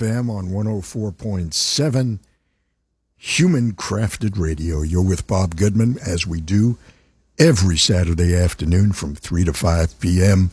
FM 0.00 0.30
on 0.30 0.48
104.7 0.48 2.20
Human 3.16 3.72
Crafted 3.72 4.38
Radio. 4.38 4.80
You're 4.80 5.06
with 5.06 5.26
Bob 5.26 5.56
Goodman 5.56 5.98
as 5.98 6.26
we 6.26 6.40
do 6.40 6.78
every 7.38 7.76
Saturday 7.76 8.34
afternoon 8.34 8.92
from 8.92 9.14
3 9.14 9.44
to 9.44 9.52
5 9.52 10.00
p.m. 10.00 10.52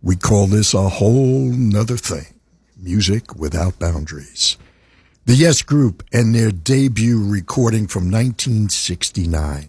We 0.00 0.16
call 0.16 0.46
this 0.46 0.72
a 0.72 0.88
whole 0.88 1.44
nother 1.50 1.98
thing 1.98 2.40
music 2.74 3.36
without 3.36 3.78
boundaries. 3.78 4.56
The 5.26 5.34
Yes 5.34 5.60
Group 5.60 6.02
and 6.10 6.34
their 6.34 6.50
debut 6.50 7.22
recording 7.22 7.86
from 7.86 8.04
1969. 8.10 9.68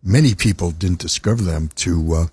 Many 0.00 0.34
people 0.36 0.70
didn't 0.70 1.00
discover 1.00 1.42
them 1.42 1.70
to 1.74 2.14
uh, 2.14 2.26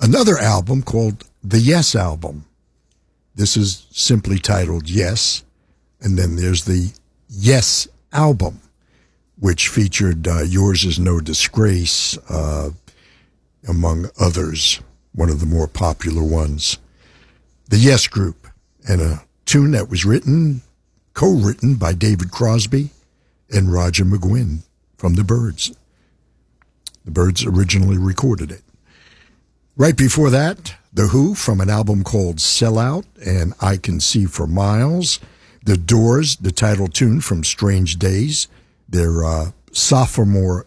another 0.00 0.36
album 0.36 0.82
called 0.82 1.28
The 1.44 1.60
Yes 1.60 1.94
Album. 1.94 2.46
This 3.34 3.56
is 3.56 3.86
simply 3.90 4.38
titled 4.38 4.90
Yes, 4.90 5.42
and 6.00 6.18
then 6.18 6.36
there's 6.36 6.64
the 6.64 6.92
Yes 7.28 7.88
Album, 8.12 8.60
which 9.38 9.68
featured 9.68 10.28
uh, 10.28 10.42
Yours 10.42 10.84
Is 10.84 10.98
No 10.98 11.18
Disgrace, 11.18 12.18
uh, 12.28 12.70
among 13.66 14.10
others, 14.20 14.80
one 15.12 15.30
of 15.30 15.40
the 15.40 15.46
more 15.46 15.66
popular 15.66 16.22
ones. 16.22 16.76
The 17.70 17.78
Yes 17.78 18.06
Group, 18.06 18.48
and 18.86 19.00
a 19.00 19.24
tune 19.46 19.70
that 19.70 19.88
was 19.88 20.04
written, 20.04 20.60
co 21.14 21.32
written 21.32 21.76
by 21.76 21.94
David 21.94 22.30
Crosby 22.30 22.90
and 23.50 23.72
Roger 23.72 24.04
McGuinn 24.04 24.58
from 24.98 25.14
the 25.14 25.24
Byrds. 25.24 25.74
The 27.04 27.10
Byrds 27.10 27.44
originally 27.44 27.96
recorded 27.96 28.50
it. 28.50 28.62
Right 29.76 29.96
before 29.96 30.28
that, 30.30 30.74
The 30.94 31.08
Who 31.08 31.34
from 31.34 31.62
an 31.62 31.70
album 31.70 32.04
called 32.04 32.38
Sell 32.38 32.78
Out 32.78 33.06
and 33.24 33.54
I 33.60 33.78
Can 33.78 33.98
See 33.98 34.26
for 34.26 34.46
Miles. 34.46 35.20
The 35.64 35.78
Doors, 35.78 36.36
the 36.36 36.52
title 36.52 36.86
tune 36.86 37.22
from 37.22 37.44
Strange 37.44 37.98
Days, 37.98 38.46
their 38.86 39.24
uh, 39.24 39.52
sophomore 39.70 40.66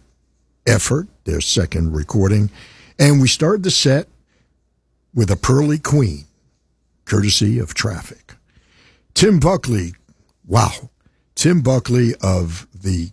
effort, 0.65 1.07
their 1.25 1.41
second 1.41 1.93
recording. 1.93 2.49
And 2.97 3.21
we 3.21 3.27
started 3.27 3.61
the 3.61 3.69
set 3.71 4.07
with 5.13 5.29
a 5.29 5.35
Pearly 5.35 5.77
Queen, 5.77 6.25
courtesy 7.05 7.59
of 7.59 7.75
Traffic. 7.75 8.33
Tim 9.13 9.39
Buckley, 9.39 9.93
wow. 10.47 10.89
Tim 11.35 11.61
Buckley 11.61 12.15
of 12.21 12.67
the 12.73 13.11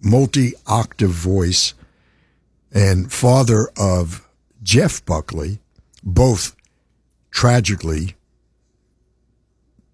multi 0.00 0.54
octave 0.66 1.10
voice 1.10 1.74
and 2.72 3.12
father 3.12 3.68
of 3.76 4.26
Jeff 4.62 5.04
Buckley, 5.04 5.60
both 6.02 6.54
tragically 7.30 8.14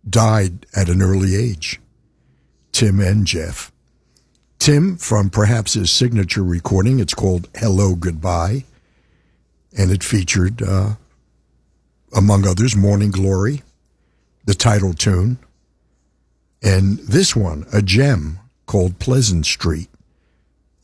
died 0.08 0.66
at 0.74 0.88
an 0.88 1.02
early 1.02 1.34
age. 1.34 1.80
Tim 2.72 3.00
and 3.00 3.26
Jeff. 3.26 3.72
Tim, 4.58 4.96
from 4.96 5.30
perhaps 5.30 5.74
his 5.74 5.90
signature 5.90 6.42
recording, 6.42 6.98
it's 6.98 7.14
called 7.14 7.48
Hello 7.54 7.94
Goodbye, 7.94 8.64
and 9.76 9.90
it 9.90 10.02
featured, 10.02 10.62
uh, 10.62 10.94
among 12.14 12.46
others, 12.46 12.74
Morning 12.74 13.10
Glory, 13.10 13.62
the 14.44 14.54
title 14.54 14.94
tune, 14.94 15.38
and 16.62 16.98
this 17.00 17.36
one, 17.36 17.66
a 17.72 17.82
gem 17.82 18.38
called 18.66 18.98
Pleasant 18.98 19.44
Street. 19.44 19.90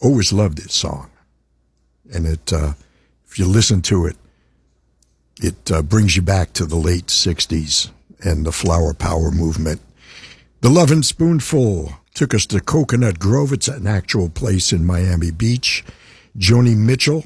Always 0.01 0.33
loved 0.33 0.59
this 0.59 0.75
song. 0.75 1.11
And 2.13 2.27
it, 2.27 2.53
uh, 2.53 2.75
if 3.27 3.39
you 3.39 3.47
listen 3.47 3.81
to 3.83 4.05
it, 4.07 4.17
it 5.41 5.71
uh, 5.71 5.83
brings 5.83 6.17
you 6.17 6.23
back 6.23 6.53
to 6.53 6.67
the 6.67 6.77
late 6.77 7.07
60s 7.07 7.91
and 8.23 8.45
the 8.45 8.53
flower 8.53 8.93
power 8.93 9.31
movement. 9.31 9.81
The 10.61 10.69
Lovin' 10.69 11.03
Spoonful 11.03 11.95
took 12.15 12.35
us 12.35 12.45
to 12.47 12.61
Coconut 12.61 13.19
Grove. 13.19 13.53
It's 13.53 13.69
an 13.69 13.87
actual 13.87 14.29
place 14.29 14.73
in 14.73 14.85
Miami 14.85 15.31
Beach. 15.31 15.83
Joni 16.37 16.77
Mitchell, 16.77 17.25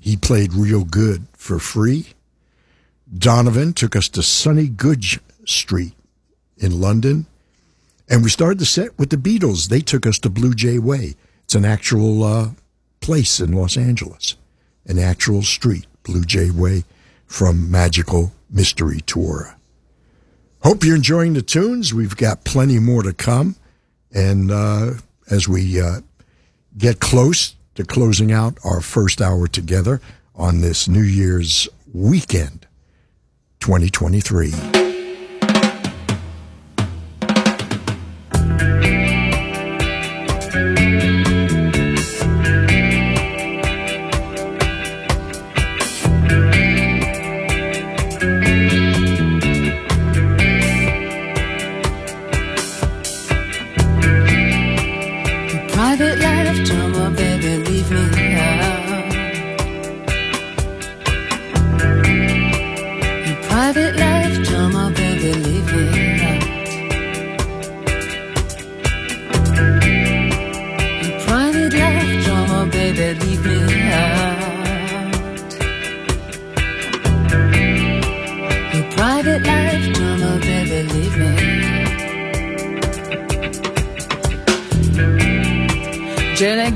he 0.00 0.16
played 0.16 0.52
real 0.52 0.84
good 0.84 1.26
for 1.32 1.58
free. 1.58 2.08
Donovan 3.16 3.72
took 3.72 3.94
us 3.94 4.08
to 4.10 4.22
Sunny 4.22 4.68
Goodge 4.68 5.20
Street 5.44 5.94
in 6.58 6.80
London. 6.80 7.26
And 8.10 8.24
we 8.24 8.30
started 8.30 8.58
the 8.58 8.66
set 8.66 8.98
with 8.98 9.10
the 9.10 9.16
Beatles. 9.16 9.68
They 9.68 9.80
took 9.80 10.06
us 10.06 10.18
to 10.20 10.30
Blue 10.30 10.54
Jay 10.54 10.78
Way. 10.78 11.14
It's 11.44 11.54
an 11.54 11.64
actual 11.64 12.24
uh, 12.24 12.50
place 13.00 13.38
in 13.38 13.52
Los 13.52 13.76
Angeles, 13.76 14.36
an 14.86 14.98
actual 14.98 15.42
street, 15.42 15.86
Blue 16.02 16.24
Jay 16.24 16.50
Way, 16.50 16.84
from 17.28 17.70
Magical 17.70 18.32
Mystery 18.50 19.00
Tour. 19.02 19.56
Hope 20.64 20.82
you're 20.82 20.96
enjoying 20.96 21.34
the 21.34 21.42
tunes. 21.42 21.94
We've 21.94 22.16
got 22.16 22.42
plenty 22.44 22.80
more 22.80 23.04
to 23.04 23.12
come. 23.12 23.54
And 24.12 24.50
uh, 24.50 24.94
as 25.30 25.46
we 25.46 25.80
uh, 25.80 26.00
get 26.76 26.98
close 26.98 27.54
to 27.76 27.84
closing 27.84 28.32
out 28.32 28.58
our 28.64 28.80
first 28.80 29.20
hour 29.20 29.46
together 29.46 30.00
on 30.34 30.62
this 30.62 30.88
New 30.88 31.02
Year's 31.02 31.68
weekend, 31.92 32.66
2023. 33.60 34.88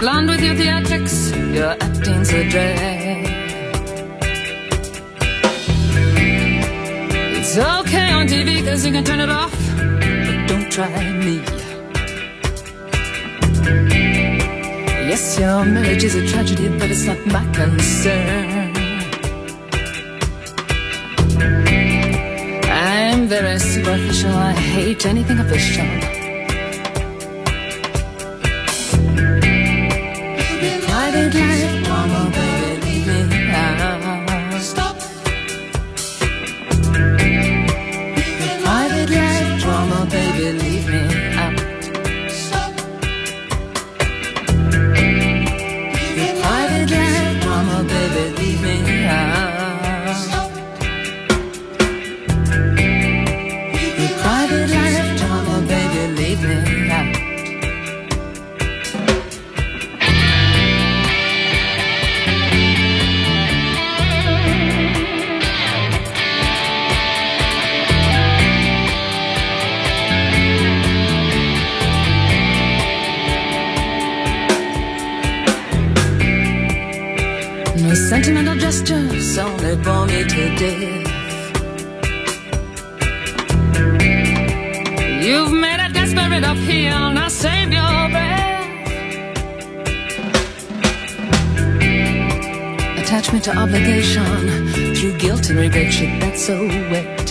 Blonde 0.02 0.28
with 0.30 0.42
your 0.42 0.56
theatrics, 0.56 1.16
you're 1.54 1.76
acting 1.86 2.24
so 2.24 2.42
dry. 2.48 3.22
It's 7.38 7.56
okay 7.56 8.10
on 8.10 8.26
TV 8.26 8.64
cause 8.66 8.84
you 8.84 8.90
can 8.90 9.04
turn 9.04 9.20
it 9.20 9.30
off, 9.30 9.54
but 10.26 10.38
don't 10.48 10.68
try 10.72 10.90
me. 11.24 11.36
Yes, 15.08 15.38
your 15.38 15.64
marriage 15.64 16.02
is 16.02 16.16
a 16.16 16.26
tragedy, 16.26 16.68
but 16.80 16.90
it's 16.90 17.06
not 17.06 17.20
my 17.26 17.44
concern. 17.52 18.72
I'm 22.66 23.28
very 23.28 23.56
superficial, 23.60 24.34
I 24.34 24.52
hate 24.52 25.06
anything 25.06 25.38
official. 25.38 26.21
Private 31.22 31.38
life, 31.38 31.81
death. 80.62 81.08
You've 85.24 85.54
made 85.64 85.80
a 85.86 85.88
desperate 85.92 86.44
appeal, 86.52 86.98
now 87.18 87.28
save 87.28 87.72
your 87.72 87.98
breath. 88.14 88.68
Attachment 93.02 93.42
to 93.44 93.52
obligation 93.56 94.48
through 94.94 95.18
guilt 95.18 95.50
and 95.50 95.58
regret, 95.58 95.92
shit 95.92 96.20
that's 96.20 96.46
so 96.46 96.56
wet. 96.92 97.28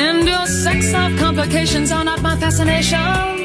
And 0.00 0.26
your 0.28 0.46
sex 0.46 0.92
of 0.94 1.18
complications 1.18 1.90
are 1.90 2.04
not 2.04 2.20
my 2.20 2.36
fascination. 2.36 3.41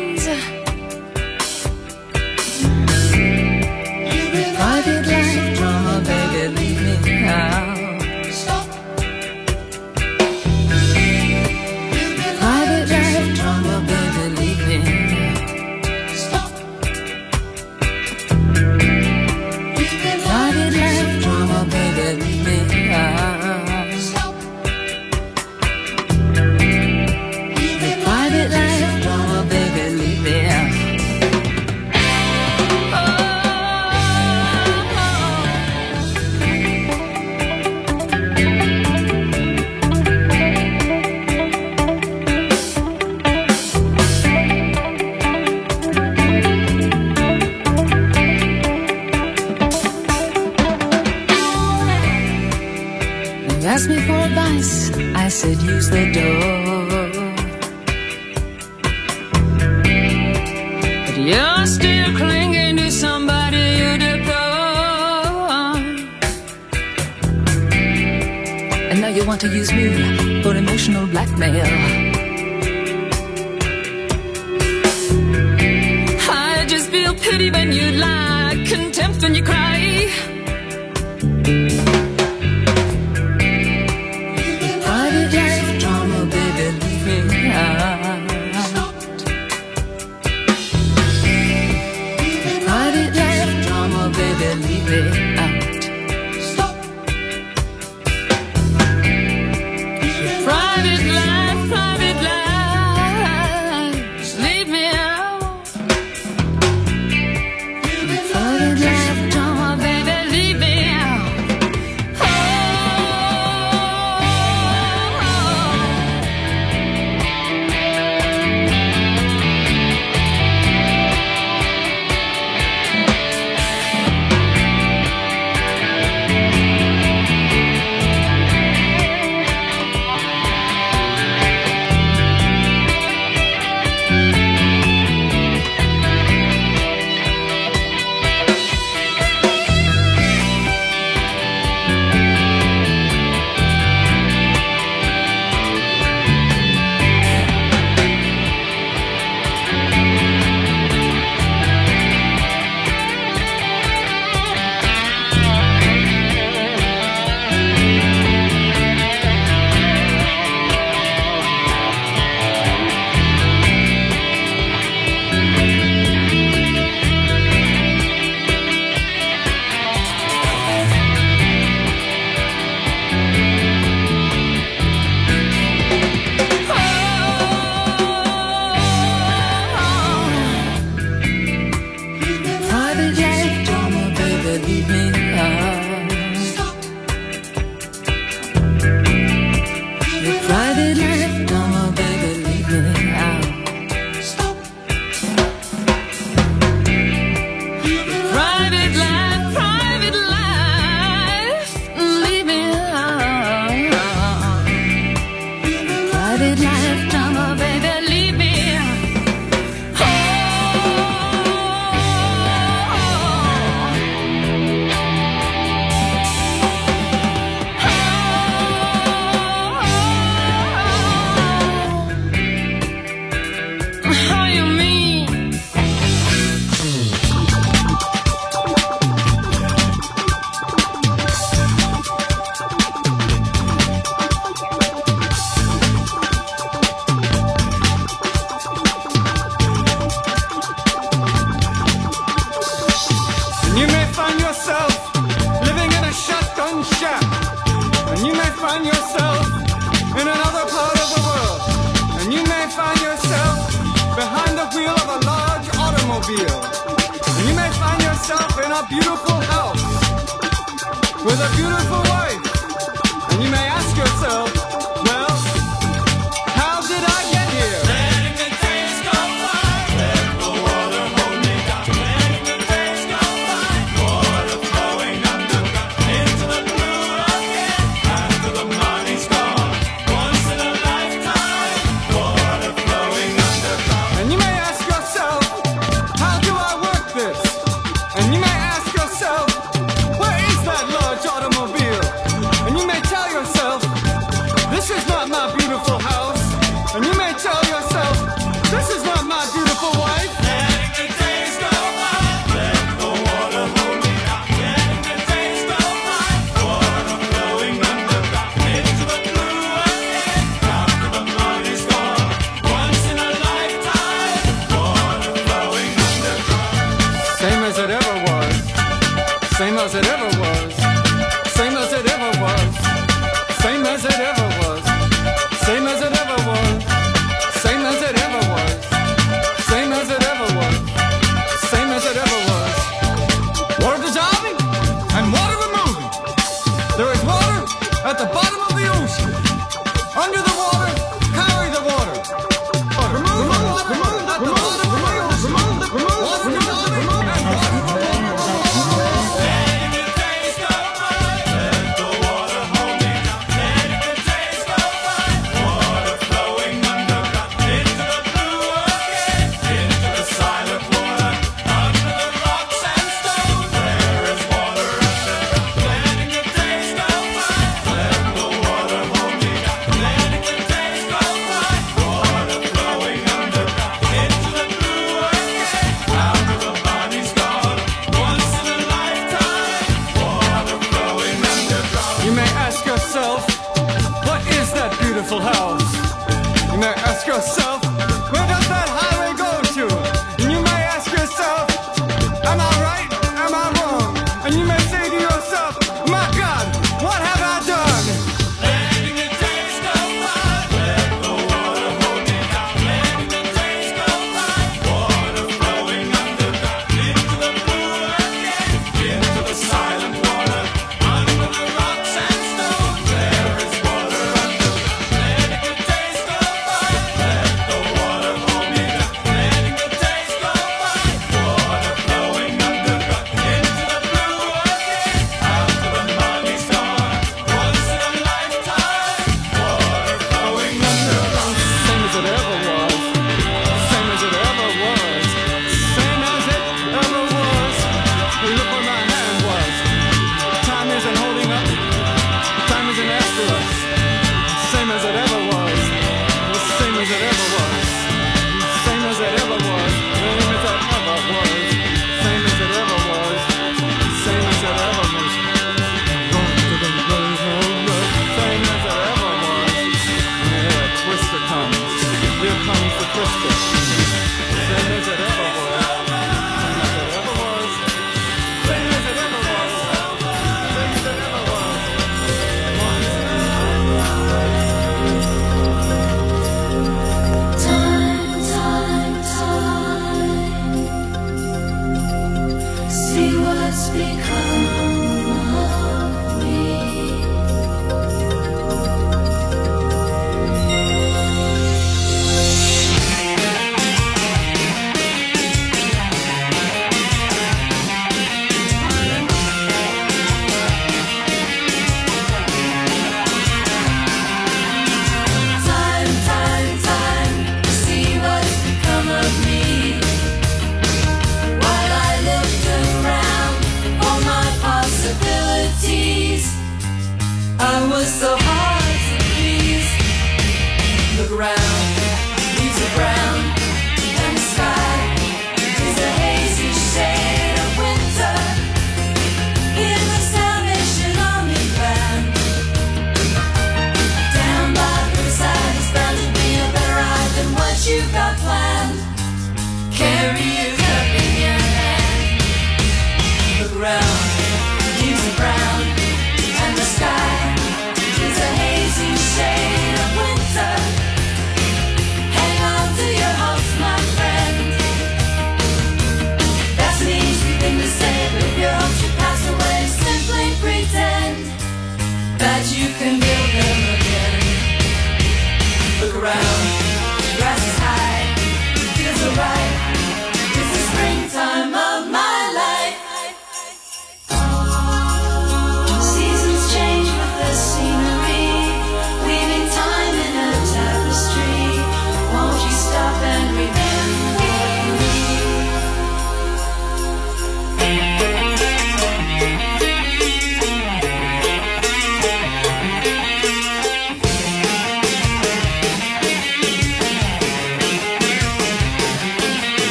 to 69.49 69.55
use 69.55 69.71
me 69.71 70.41
for 70.41 70.55
emotional 70.55 71.07
blackmail. 71.07 71.96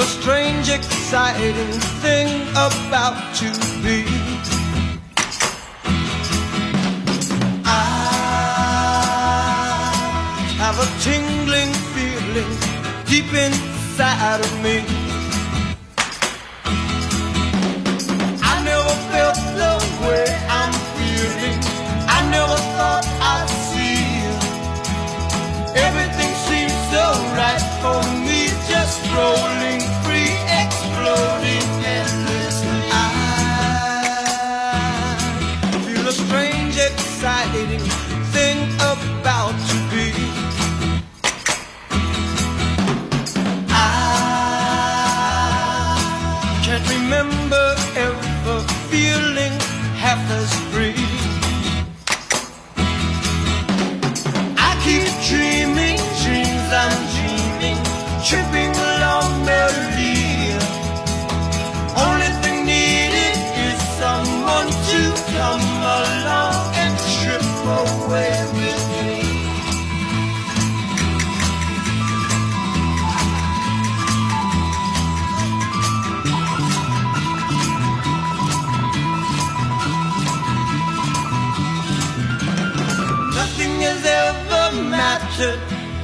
a 0.00 0.04
strange, 0.04 0.70
exciting 0.70 1.72
thing 2.00 2.42
about 2.52 3.34
to 3.34 3.50
be. 3.84 4.04
I 7.66 7.68
have 10.56 10.78
a 10.78 10.88
tingling 11.04 11.72
feeling 11.92 12.52
deep 13.04 13.30
inside 13.34 14.40
of 14.40 14.52
me. 14.64 14.76
I 18.52 18.54
never 18.64 18.94
felt 19.12 19.36
the 19.60 19.74
way 20.06 20.24
I'm 20.60 20.72
feeling. 20.96 21.60
I 22.16 22.18
never 22.30 22.58
thought 22.76 23.06
I'd 23.34 23.50
see 23.68 24.00
it. 24.30 24.42
Everything 25.86 26.32
seems 26.48 26.76
so 26.88 27.04
right 27.36 27.64
for 27.82 28.00
me, 28.24 28.40
just 28.66 28.98
rolling. 29.14 29.49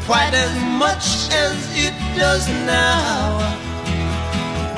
quite 0.07 0.35
as 0.35 0.55
much 0.79 1.29
as 1.35 1.57
it 1.75 1.93
does 2.17 2.49
now. 2.65 3.39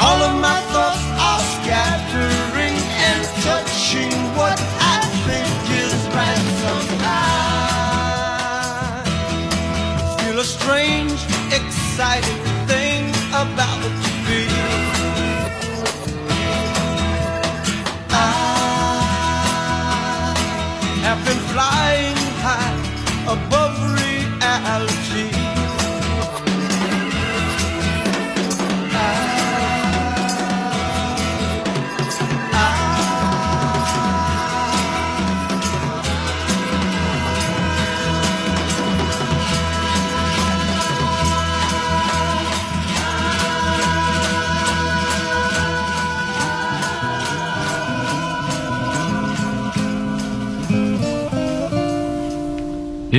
All 0.00 0.22
of 0.22 0.40
my 0.40 0.60
thoughts 0.72 1.04
are 1.28 1.42
scattering 1.56 2.76
and 3.06 3.22
touching 3.44 4.12
what 4.38 4.58
I 4.96 5.00
think 5.28 5.52
is 5.84 6.00
right 6.16 6.44
somehow. 6.64 7.18
Feel 10.16 10.38
a 10.38 10.44
strange, 10.44 11.20
exciting. 11.52 12.37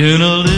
In 0.00 0.22
a 0.22 0.49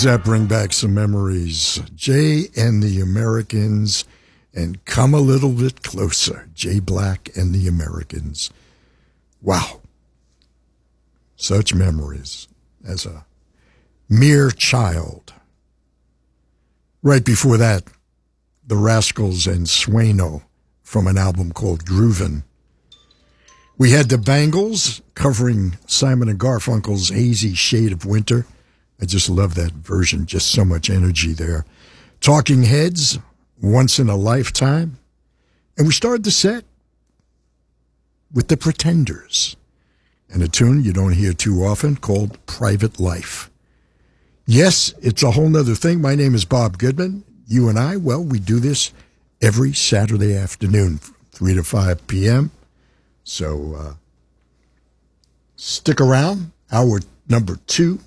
Does 0.00 0.06
that 0.06 0.24
bring 0.24 0.46
back 0.46 0.72
some 0.72 0.94
memories? 0.94 1.78
Jay 1.94 2.46
and 2.56 2.82
the 2.82 3.02
Americans, 3.02 4.06
and 4.54 4.82
come 4.86 5.12
a 5.12 5.20
little 5.20 5.52
bit 5.52 5.82
closer. 5.82 6.48
Jay 6.54 6.80
Black 6.80 7.28
and 7.36 7.54
the 7.54 7.68
Americans. 7.68 8.50
Wow. 9.42 9.82
Such 11.36 11.74
memories 11.74 12.48
as 12.82 13.04
a 13.04 13.26
mere 14.08 14.50
child. 14.50 15.34
Right 17.02 17.22
before 17.22 17.58
that, 17.58 17.84
the 18.66 18.76
Rascals 18.76 19.46
and 19.46 19.68
Sueno 19.68 20.44
from 20.82 21.08
an 21.08 21.18
album 21.18 21.52
called 21.52 21.84
Groovin'. 21.84 22.44
We 23.76 23.90
had 23.90 24.08
the 24.08 24.16
Bangles 24.16 25.02
covering 25.14 25.76
Simon 25.86 26.30
and 26.30 26.40
Garfunkel's 26.40 27.10
Hazy 27.10 27.52
Shade 27.52 27.92
of 27.92 28.06
Winter. 28.06 28.46
I 29.00 29.06
just 29.06 29.30
love 29.30 29.54
that 29.54 29.72
version, 29.72 30.26
just 30.26 30.50
so 30.50 30.64
much 30.64 30.90
energy 30.90 31.32
there. 31.32 31.64
Talking 32.20 32.64
Heads, 32.64 33.18
Once 33.62 33.98
in 33.98 34.10
a 34.10 34.16
Lifetime. 34.16 34.98
And 35.78 35.86
we 35.86 35.92
started 35.92 36.24
the 36.24 36.30
set 36.30 36.64
with 38.32 38.48
the 38.48 38.56
Pretenders 38.56 39.56
and 40.28 40.42
a 40.42 40.48
tune 40.48 40.84
you 40.84 40.92
don't 40.92 41.14
hear 41.14 41.32
too 41.32 41.64
often 41.64 41.96
called 41.96 42.44
Private 42.46 43.00
Life. 43.00 43.50
Yes, 44.46 44.94
it's 45.00 45.22
a 45.22 45.32
whole 45.32 45.48
nother 45.48 45.74
thing. 45.74 46.00
My 46.00 46.14
name 46.14 46.34
is 46.34 46.44
Bob 46.44 46.78
Goodman. 46.78 47.24
You 47.46 47.68
and 47.68 47.78
I, 47.78 47.96
well, 47.96 48.22
we 48.22 48.38
do 48.38 48.60
this 48.60 48.92
every 49.40 49.72
Saturday 49.72 50.36
afternoon, 50.36 51.00
3 51.32 51.54
to 51.54 51.64
5 51.64 52.06
p.m. 52.06 52.50
So 53.24 53.74
uh, 53.76 53.94
stick 55.56 56.00
around. 56.00 56.52
Hour 56.70 57.00
number 57.28 57.56
two 57.66 57.98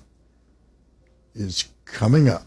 is 1.34 1.64
coming 1.84 2.28
up. 2.28 2.46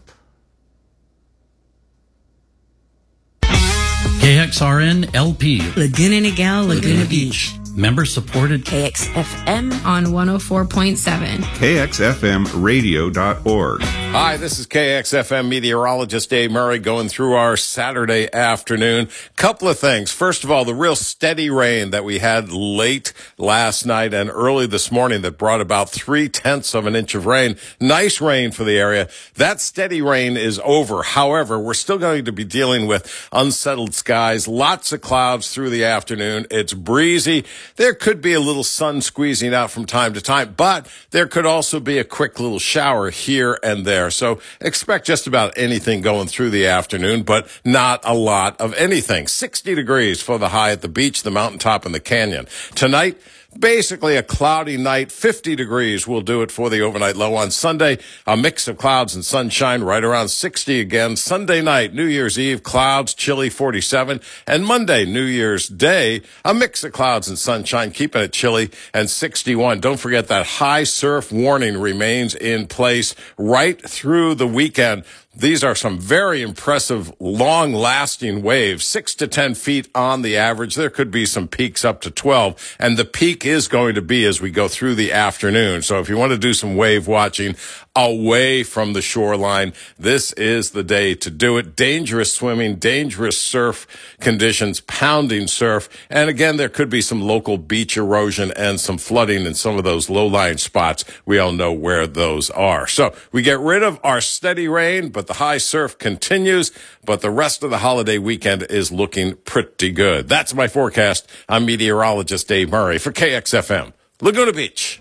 KXRN 3.42 5.14
LP. 5.14 5.60
Laguna 5.76 6.20
Niguel, 6.20 6.68
Laguna 6.68 7.04
Beach. 7.06 7.52
Member 7.78 8.04
supported 8.04 8.64
KXFM 8.64 9.84
on 9.84 10.06
104.7. 10.06 11.38
KXFMradio.org. 11.38 13.82
Hi, 13.82 14.36
this 14.36 14.58
is 14.58 14.66
KXFM 14.66 15.48
meteorologist 15.48 16.28
Dave 16.28 16.50
Murray 16.50 16.80
going 16.80 17.08
through 17.08 17.34
our 17.34 17.56
Saturday 17.56 18.28
afternoon. 18.32 19.08
Couple 19.36 19.68
of 19.68 19.78
things. 19.78 20.10
First 20.10 20.42
of 20.42 20.50
all, 20.50 20.64
the 20.64 20.74
real 20.74 20.96
steady 20.96 21.50
rain 21.50 21.90
that 21.90 22.04
we 22.04 22.18
had 22.18 22.50
late 22.50 23.12
last 23.36 23.86
night 23.86 24.12
and 24.12 24.28
early 24.28 24.66
this 24.66 24.90
morning 24.90 25.22
that 25.22 25.38
brought 25.38 25.60
about 25.60 25.88
three 25.88 26.28
tenths 26.28 26.74
of 26.74 26.84
an 26.84 26.96
inch 26.96 27.14
of 27.14 27.26
rain. 27.26 27.54
Nice 27.80 28.20
rain 28.20 28.50
for 28.50 28.64
the 28.64 28.76
area. 28.76 29.08
That 29.36 29.60
steady 29.60 30.02
rain 30.02 30.36
is 30.36 30.60
over. 30.64 31.04
However, 31.04 31.60
we're 31.60 31.74
still 31.74 31.98
going 31.98 32.24
to 32.24 32.32
be 32.32 32.42
dealing 32.42 32.88
with 32.88 33.28
unsettled 33.30 33.94
skies, 33.94 34.48
lots 34.48 34.90
of 34.90 35.00
clouds 35.00 35.54
through 35.54 35.70
the 35.70 35.84
afternoon. 35.84 36.44
It's 36.50 36.74
breezy. 36.74 37.44
There 37.76 37.94
could 37.94 38.20
be 38.20 38.32
a 38.32 38.40
little 38.40 38.64
sun 38.64 39.00
squeezing 39.00 39.54
out 39.54 39.70
from 39.70 39.86
time 39.86 40.14
to 40.14 40.20
time, 40.20 40.54
but 40.56 40.88
there 41.10 41.26
could 41.26 41.46
also 41.46 41.80
be 41.80 41.98
a 41.98 42.04
quick 42.04 42.40
little 42.40 42.58
shower 42.58 43.10
here 43.10 43.58
and 43.62 43.84
there. 43.84 44.10
So 44.10 44.40
expect 44.60 45.06
just 45.06 45.26
about 45.26 45.56
anything 45.56 46.00
going 46.00 46.28
through 46.28 46.50
the 46.50 46.66
afternoon, 46.66 47.22
but 47.22 47.48
not 47.64 48.00
a 48.04 48.14
lot 48.14 48.60
of 48.60 48.74
anything. 48.74 49.26
60 49.26 49.74
degrees 49.74 50.22
for 50.22 50.38
the 50.38 50.48
high 50.48 50.72
at 50.72 50.82
the 50.82 50.88
beach, 50.88 51.22
the 51.22 51.30
mountaintop, 51.30 51.86
and 51.86 51.94
the 51.94 52.00
canyon. 52.00 52.46
Tonight, 52.74 53.20
Basically 53.58 54.14
a 54.14 54.22
cloudy 54.22 54.76
night, 54.76 55.10
50 55.10 55.56
degrees 55.56 56.06
will 56.06 56.20
do 56.20 56.42
it 56.42 56.52
for 56.52 56.70
the 56.70 56.80
overnight 56.80 57.16
low 57.16 57.34
on 57.34 57.50
Sunday. 57.50 57.98
A 58.24 58.36
mix 58.36 58.68
of 58.68 58.78
clouds 58.78 59.16
and 59.16 59.24
sunshine 59.24 59.82
right 59.82 60.04
around 60.04 60.28
60 60.28 60.78
again. 60.78 61.16
Sunday 61.16 61.60
night, 61.60 61.92
New 61.92 62.04
Year's 62.04 62.38
Eve, 62.38 62.62
clouds, 62.62 63.14
chilly 63.14 63.50
47. 63.50 64.20
And 64.46 64.64
Monday, 64.64 65.04
New 65.04 65.24
Year's 65.24 65.66
Day, 65.66 66.22
a 66.44 66.54
mix 66.54 66.84
of 66.84 66.92
clouds 66.92 67.26
and 67.26 67.36
sunshine, 67.36 67.90
keeping 67.90 68.22
it 68.22 68.32
chilly 68.32 68.70
and 68.94 69.10
61. 69.10 69.80
Don't 69.80 69.98
forget 69.98 70.28
that 70.28 70.46
high 70.46 70.84
surf 70.84 71.32
warning 71.32 71.80
remains 71.80 72.36
in 72.36 72.68
place 72.68 73.16
right 73.36 73.82
through 73.82 74.36
the 74.36 74.46
weekend. 74.46 75.02
These 75.38 75.62
are 75.62 75.76
some 75.76 76.00
very 76.00 76.42
impressive, 76.42 77.14
long 77.20 77.72
lasting 77.72 78.42
waves, 78.42 78.84
six 78.84 79.14
to 79.14 79.28
10 79.28 79.54
feet 79.54 79.88
on 79.94 80.22
the 80.22 80.36
average. 80.36 80.74
There 80.74 80.90
could 80.90 81.12
be 81.12 81.26
some 81.26 81.46
peaks 81.46 81.84
up 81.84 82.00
to 82.00 82.10
12. 82.10 82.76
And 82.80 82.96
the 82.96 83.04
peak 83.04 83.46
is 83.46 83.68
going 83.68 83.94
to 83.94 84.02
be 84.02 84.24
as 84.24 84.40
we 84.40 84.50
go 84.50 84.66
through 84.66 84.96
the 84.96 85.12
afternoon. 85.12 85.82
So 85.82 86.00
if 86.00 86.08
you 86.08 86.16
want 86.16 86.32
to 86.32 86.38
do 86.38 86.54
some 86.54 86.74
wave 86.74 87.06
watching 87.06 87.54
away 87.94 88.64
from 88.64 88.94
the 88.94 89.00
shoreline, 89.00 89.74
this 89.96 90.32
is 90.32 90.72
the 90.72 90.82
day 90.82 91.14
to 91.14 91.30
do 91.30 91.56
it. 91.56 91.76
Dangerous 91.76 92.32
swimming, 92.32 92.74
dangerous 92.74 93.40
surf 93.40 93.86
conditions, 94.18 94.80
pounding 94.80 95.46
surf. 95.46 95.88
And 96.10 96.28
again, 96.28 96.56
there 96.56 96.68
could 96.68 96.90
be 96.90 97.00
some 97.00 97.22
local 97.22 97.58
beach 97.58 97.96
erosion 97.96 98.52
and 98.56 98.80
some 98.80 98.98
flooding 98.98 99.46
in 99.46 99.54
some 99.54 99.78
of 99.78 99.84
those 99.84 100.10
low 100.10 100.26
lying 100.26 100.58
spots. 100.58 101.04
We 101.24 101.38
all 101.38 101.52
know 101.52 101.72
where 101.72 102.08
those 102.08 102.50
are. 102.50 102.88
So 102.88 103.14
we 103.30 103.42
get 103.42 103.60
rid 103.60 103.84
of 103.84 104.00
our 104.02 104.20
steady 104.20 104.66
rain, 104.66 105.10
but 105.10 105.27
the 105.28 105.34
high 105.34 105.58
surf 105.58 105.96
continues. 105.98 106.72
But 107.04 107.20
the 107.20 107.30
rest 107.30 107.62
of 107.62 107.70
the 107.70 107.78
holiday 107.78 108.18
weekend 108.18 108.64
is 108.64 108.90
looking 108.90 109.36
pretty 109.36 109.92
good. 109.92 110.28
That's 110.28 110.52
my 110.54 110.66
forecast. 110.66 111.30
I'm 111.48 111.64
meteorologist 111.64 112.48
Dave 112.48 112.70
Murray 112.70 112.98
for 112.98 113.12
KXFM, 113.12 113.92
Laguna 114.20 114.52
Beach. 114.52 115.00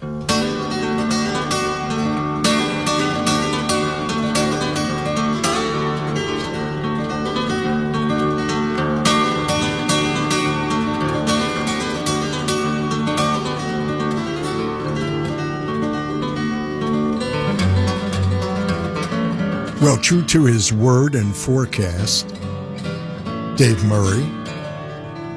Well, 19.80 19.98
true 19.98 20.24
to 20.26 20.46
his 20.46 20.74
word 20.74 21.14
and 21.14 21.36
forecast, 21.36 22.28
Dave 23.58 23.86
Murray, 23.86 24.26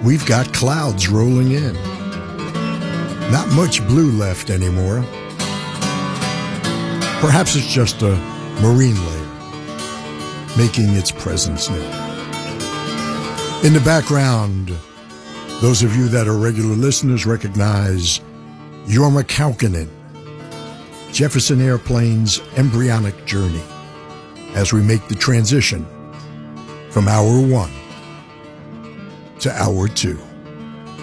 we've 0.02 0.24
got 0.24 0.50
clouds 0.54 1.10
rolling 1.10 1.52
in. 1.52 1.74
Not 3.30 3.50
much 3.52 3.86
blue 3.86 4.10
left 4.12 4.48
anymore. 4.48 5.02
Perhaps 7.20 7.54
it's 7.54 7.70
just 7.70 8.00
a 8.00 8.16
marine 8.62 8.96
layer 8.96 9.28
making 10.56 10.88
its 10.94 11.10
presence 11.10 11.68
known. 11.68 11.80
In 13.62 13.74
the 13.74 13.82
background, 13.84 14.74
those 15.60 15.82
of 15.82 15.94
you 15.94 16.08
that 16.08 16.26
are 16.26 16.38
regular 16.38 16.74
listeners 16.74 17.26
recognize 17.26 18.20
Jorma 18.86 19.22
Kaukonen, 19.22 19.90
Jefferson 21.12 21.60
Airplane's 21.60 22.40
embryonic 22.56 23.26
journey 23.26 23.62
as 24.54 24.72
we 24.72 24.82
make 24.82 25.06
the 25.08 25.14
transition 25.14 25.86
from 26.90 27.08
hour 27.08 27.40
one 27.40 27.70
to 29.38 29.50
hour 29.52 29.88
two 29.88 30.18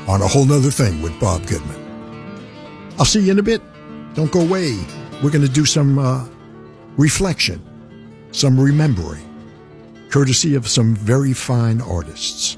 on 0.08 0.22
a 0.22 0.28
whole 0.28 0.46
nother 0.46 0.72
thing 0.72 1.02
with 1.02 1.18
Bob 1.20 1.46
Goodman. 1.48 1.84
I'll 3.00 3.06
see 3.06 3.22
you 3.22 3.32
in 3.32 3.40
a 3.40 3.44
bit. 3.44 3.62
Don't 4.14 4.32
go 4.32 4.42
away. 4.42 4.78
We're 5.24 5.32
going 5.32 5.46
to 5.46 5.52
do 5.52 5.66
some 5.66 6.00
uh, 6.00 6.26
reflection, 6.98 7.62
some 8.32 8.60
remembering, 8.60 9.24
courtesy 10.10 10.56
of 10.56 10.68
some 10.68 10.96
very 10.96 11.34
fine 11.34 11.82
artists. 11.82 12.58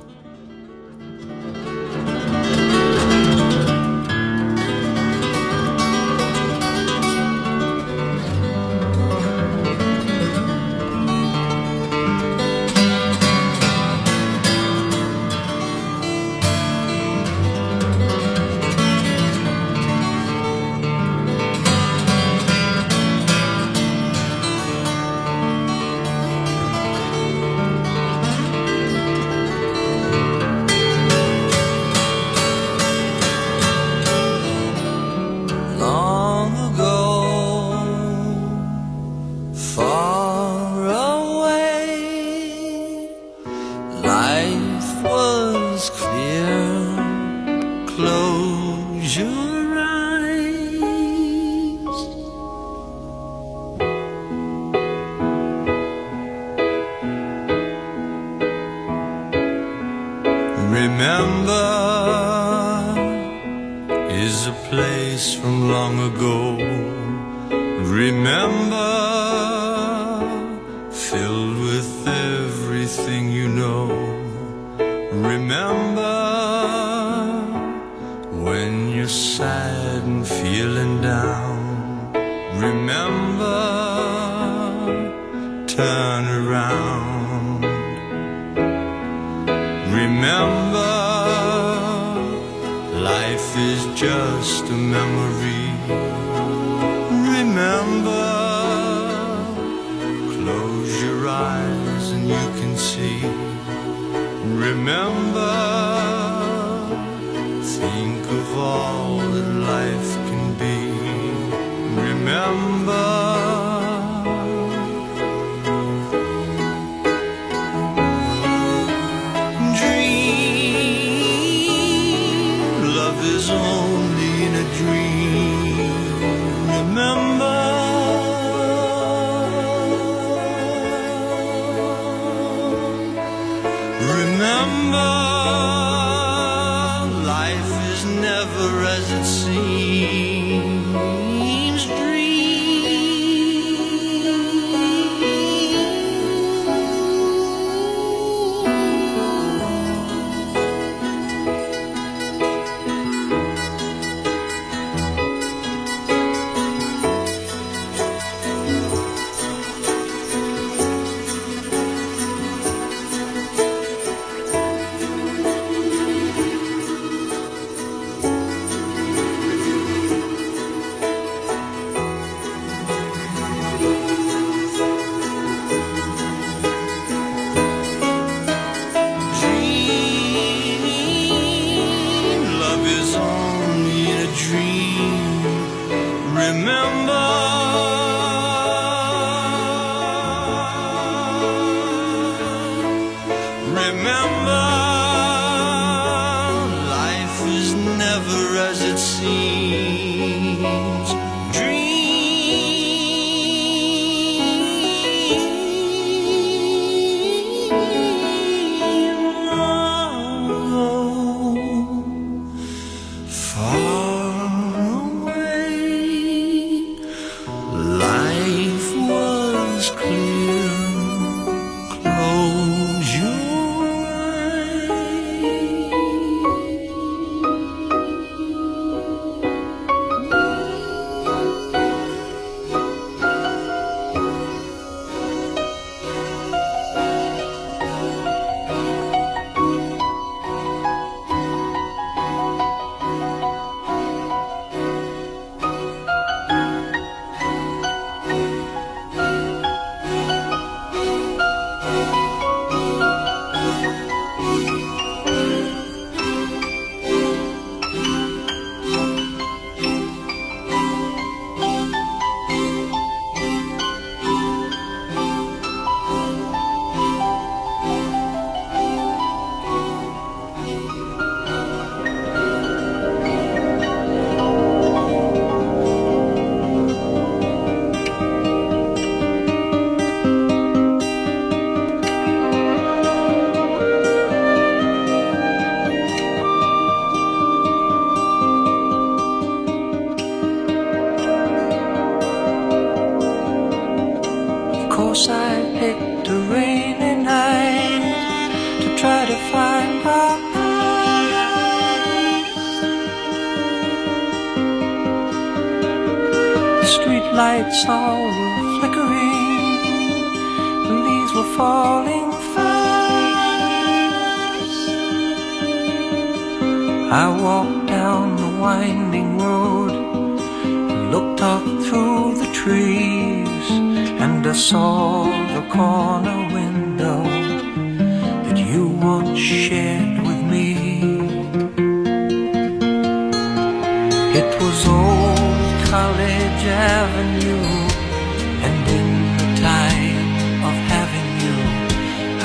and 338.66 338.88
in 338.98 339.08
the 339.40 339.50
time 339.62 340.28
of 340.70 340.76
having 340.94 341.30
you, 341.44 341.58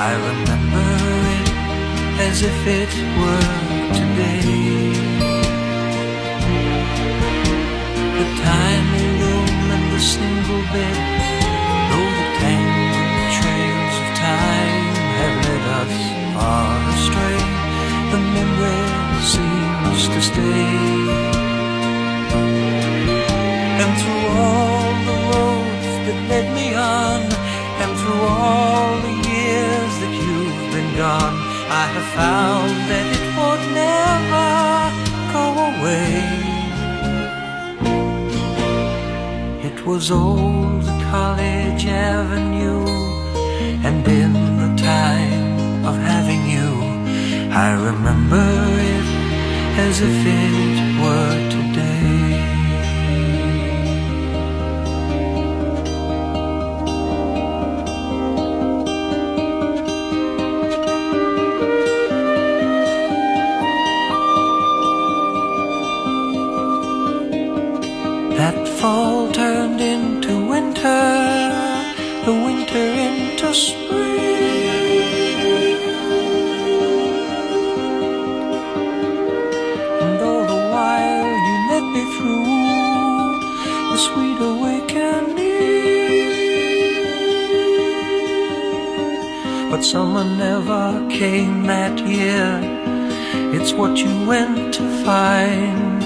I 0.08 0.12
remember 0.28 0.88
it 1.38 1.48
as 2.26 2.36
if 2.42 2.58
it 2.80 2.92
were 3.18 3.84
today. 4.00 4.94
The 8.18 8.26
single 10.00 10.62
though 11.90 12.12
the 12.18 12.26
tangled 12.42 13.30
trails 13.38 13.94
of 14.02 14.08
time 14.28 14.86
have 15.18 15.36
led 15.46 15.64
us 15.80 15.94
astray, 16.94 17.40
the 18.12 18.20
memory 18.34 19.04
seems 19.34 20.00
to 20.14 20.20
stay. 20.30 21.34
And 23.82 23.92
through 24.00 24.26
all 24.40 24.63
led 26.34 26.52
me 26.52 26.68
on, 26.74 27.20
and 27.82 27.90
through 28.00 28.24
all 28.46 28.92
the 29.06 29.14
years 29.34 29.92
that 30.02 30.14
you've 30.22 30.62
been 30.76 30.90
gone, 31.04 31.36
I 31.82 31.84
have 31.94 32.08
found 32.20 32.72
that 32.90 33.06
it 33.18 33.26
would 33.38 33.64
never 33.84 34.50
go 35.36 35.44
away. 35.70 36.14
It 39.68 39.78
was 39.86 40.04
old 40.10 40.84
College 41.14 41.84
Avenue, 42.10 42.86
and 43.86 44.02
in 44.22 44.32
the 44.62 44.70
time 44.96 45.84
of 45.88 45.94
having 46.12 46.42
you, 46.54 46.70
I 47.64 47.68
remember 47.88 48.46
it 48.94 49.06
as 49.86 49.94
if 50.10 50.16
it 50.42 50.78
were 51.02 51.53
came 91.18 91.62
that 91.68 91.96
year. 92.00 92.58
It's 93.56 93.72
what 93.72 93.96
you 93.96 94.26
went 94.26 94.74
to 94.74 94.82
find, 95.04 96.02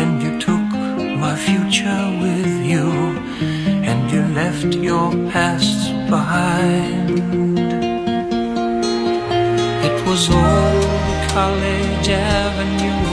and 0.00 0.22
you 0.22 0.40
took 0.40 0.66
my 1.24 1.36
future 1.36 2.04
with 2.22 2.52
you, 2.72 2.86
and 3.88 4.10
you 4.10 4.22
left 4.40 4.74
your 4.74 5.10
past 5.30 5.92
behind. 6.08 7.18
It 9.88 9.96
was 10.08 10.22
old 10.30 11.20
College 11.36 12.08
Avenue, 12.08 13.12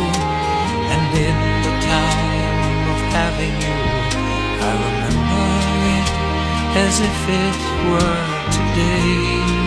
and 0.94 1.08
in 1.28 1.38
the 1.68 1.76
time 1.92 2.84
of 2.94 3.00
having 3.20 3.56
you, 3.68 3.80
I 4.68 4.72
remember 4.88 5.48
it 5.98 6.10
as 6.86 6.96
if 7.10 7.20
it 7.44 7.60
were 7.90 8.24
today. 8.58 9.67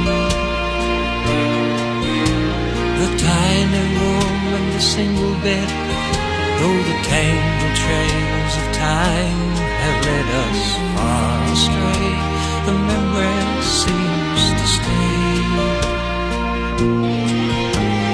Tiny 3.51 3.85
room 3.99 4.43
and 4.57 4.67
the 4.77 4.81
single 4.81 5.35
bed 5.47 5.69
Though 6.59 6.83
the 6.91 6.99
tangled 7.13 7.77
trails 7.85 8.55
of 8.61 8.67
time 8.93 9.43
have 9.83 9.99
led 10.09 10.29
us 10.45 10.61
far 10.95 11.37
astray, 11.55 12.09
the 12.69 12.77
memory 12.91 13.41
seems 13.83 14.43
to 14.59 14.67
stay. 14.77 15.35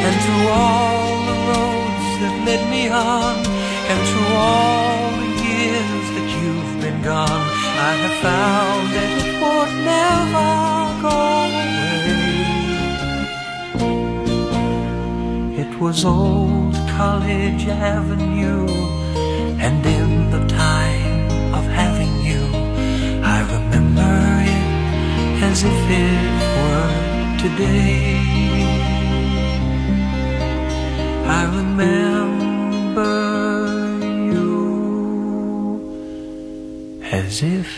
And 0.06 0.14
through 0.22 0.46
all 0.62 1.10
the 1.30 1.38
roads 1.50 2.08
that 2.22 2.34
led 2.48 2.62
me 2.74 2.82
on, 2.88 3.36
and 3.90 4.00
through 4.08 4.32
all 4.48 5.10
the 5.22 5.30
years 5.48 6.06
that 6.16 6.28
you've 6.38 6.74
been 6.84 7.00
gone, 7.02 7.46
I 7.88 7.92
have 8.04 8.16
found 8.28 8.84
that 8.96 9.10
it 9.22 9.32
would 9.42 9.72
never 9.92 10.48
go 11.02 11.75
was 15.86 16.04
old 16.04 16.74
College 16.98 17.64
Avenue, 17.68 18.66
and 19.66 19.86
in 19.86 20.30
the 20.34 20.42
time 20.48 21.54
of 21.54 21.64
having 21.80 22.14
you, 22.28 22.42
I 23.34 23.38
remember 23.54 24.14
it 24.56 25.42
as 25.48 25.58
if 25.72 25.80
it 26.04 26.26
were 26.58 26.94
today. 27.44 28.18
I 31.38 31.42
remember 31.60 33.14
you 34.32 34.50
as 37.12 37.42
if 37.44 37.70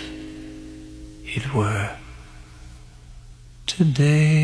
it 1.36 1.44
were 1.52 1.90
today. 3.66 4.37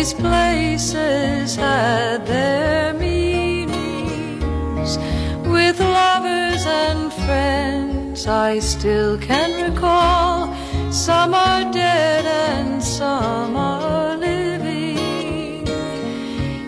These 0.00 0.14
places 0.14 1.56
had 1.56 2.24
their 2.24 2.94
meanings 2.94 3.76
with 5.44 5.78
lovers 5.78 6.64
and 6.64 7.12
friends 7.12 8.26
I 8.26 8.60
still 8.60 9.18
can 9.18 9.50
recall. 9.70 10.56
Some 10.90 11.34
are 11.34 11.70
dead 11.70 12.24
and 12.24 12.82
some 12.82 13.54
are 13.56 14.16
living. 14.16 15.68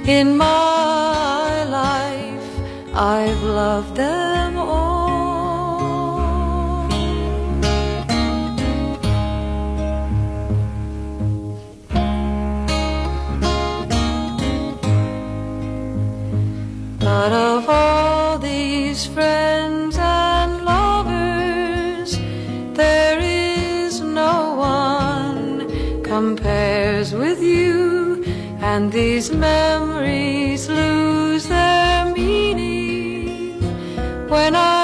In 0.06 0.36
my 0.36 1.64
life, 1.80 2.50
I've 2.92 3.42
loved 3.42 3.96
them 3.96 4.61
But 17.22 17.32
of 17.32 17.68
all 17.68 18.36
these 18.36 19.06
friends 19.06 19.96
and 19.96 20.64
lovers, 20.64 22.18
there 22.74 23.20
is 23.20 24.00
no 24.00 24.56
one 24.56 26.02
compares 26.02 27.14
with 27.14 27.40
you, 27.40 28.24
and 28.60 28.90
these 28.90 29.30
memories 29.30 30.68
lose 30.68 31.46
their 31.46 32.12
meaning 32.12 33.62
when 34.28 34.56
I 34.56 34.81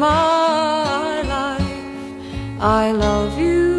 my 0.00 1.20
life, 1.20 2.58
I 2.58 2.90
love 2.92 3.38
you 3.38 3.69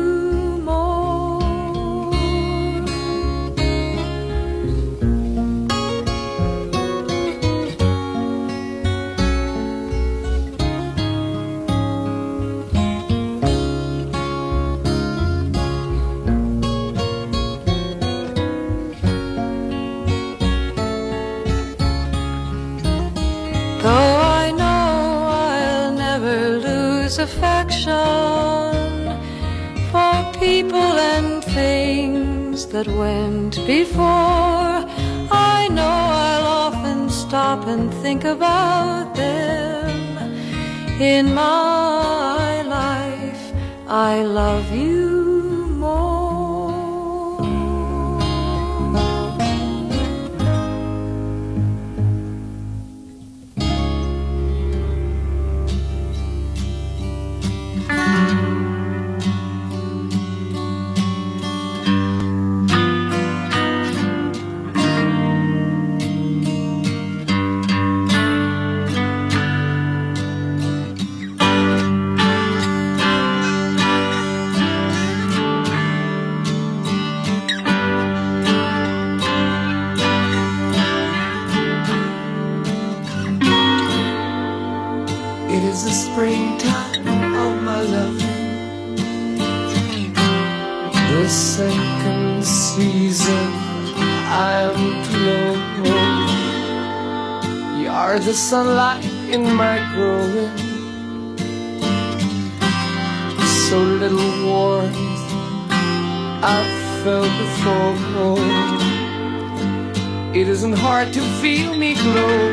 that 32.72 32.88
went 32.88 33.56
before. 33.68 34.86
I 35.30 35.68
know 35.72 35.94
I'll 36.28 36.48
often 36.68 37.10
stop 37.10 37.68
and 37.68 37.94
think 37.96 38.24
about 38.24 39.14
them. 39.16 40.18
In 41.02 41.34
my 41.34 42.62
life, 42.62 43.44
I 43.88 44.24
love 44.24 44.72
you 44.72 45.11
sunlight 98.52 99.06
in 99.32 99.44
my 99.56 99.78
growing. 99.94 100.52
So 103.66 103.78
little 103.80 104.32
warmth 104.46 104.98
I've 106.44 106.74
felt 107.02 107.32
before. 107.44 107.96
It 110.36 110.50
isn't 110.50 110.74
hard 110.74 111.14
to 111.14 111.22
feel 111.42 111.78
me 111.78 111.94
glow. 111.94 112.52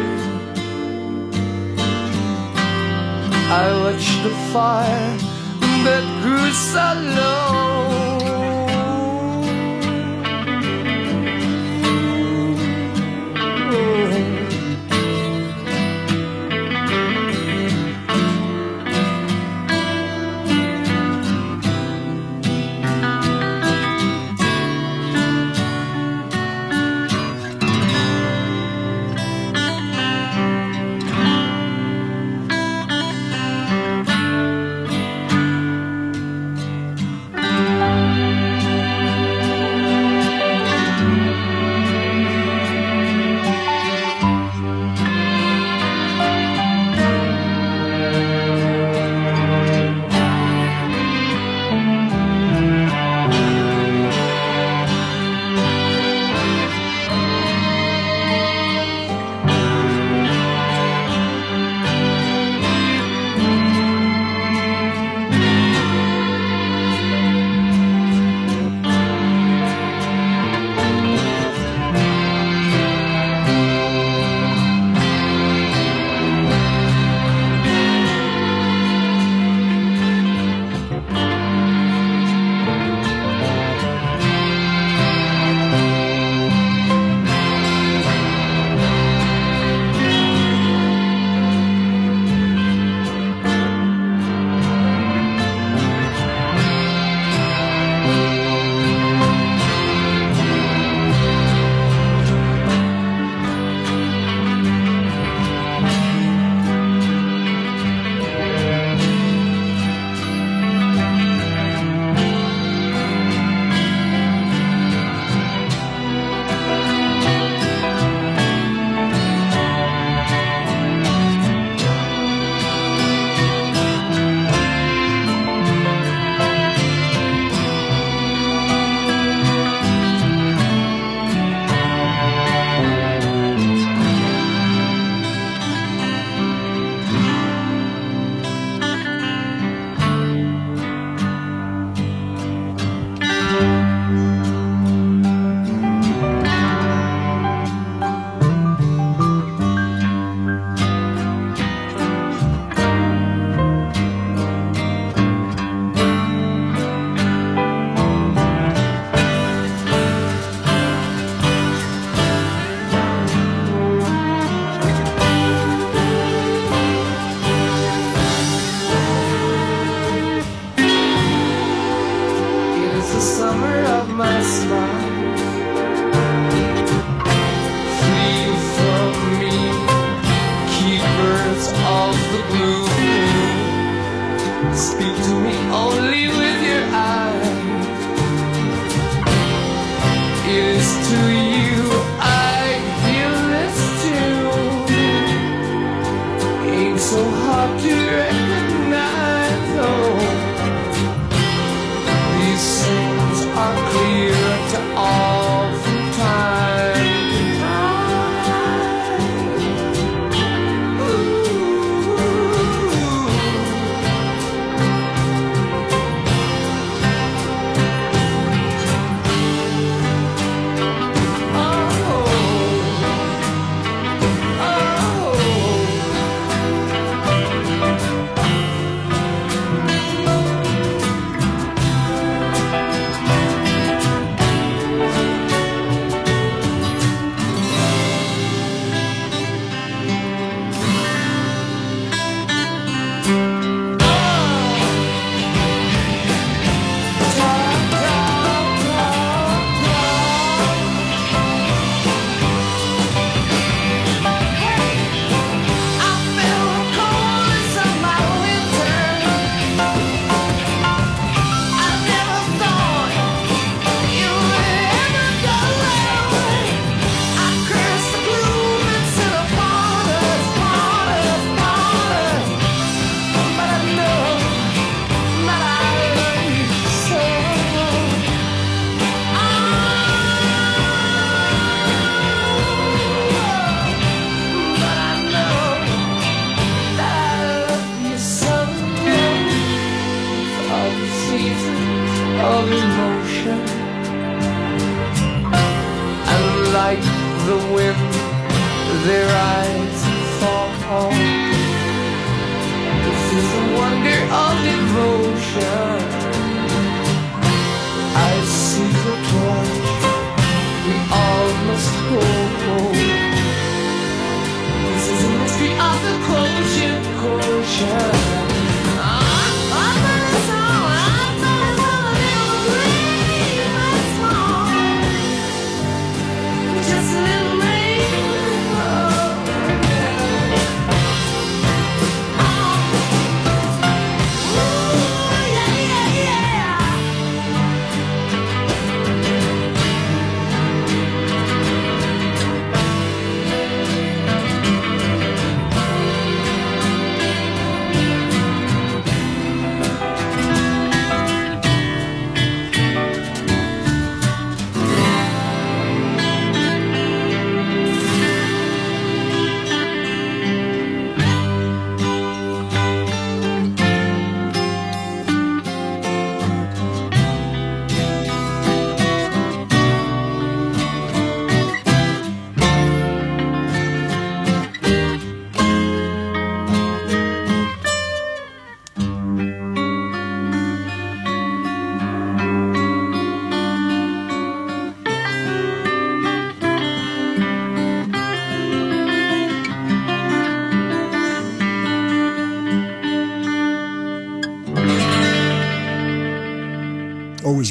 I 3.61 3.67
watched 3.83 4.23
the 4.23 4.35
fire 4.53 5.17
that 5.85 6.05
grew 6.23 6.53
so 6.53 6.87
low. 7.19 7.48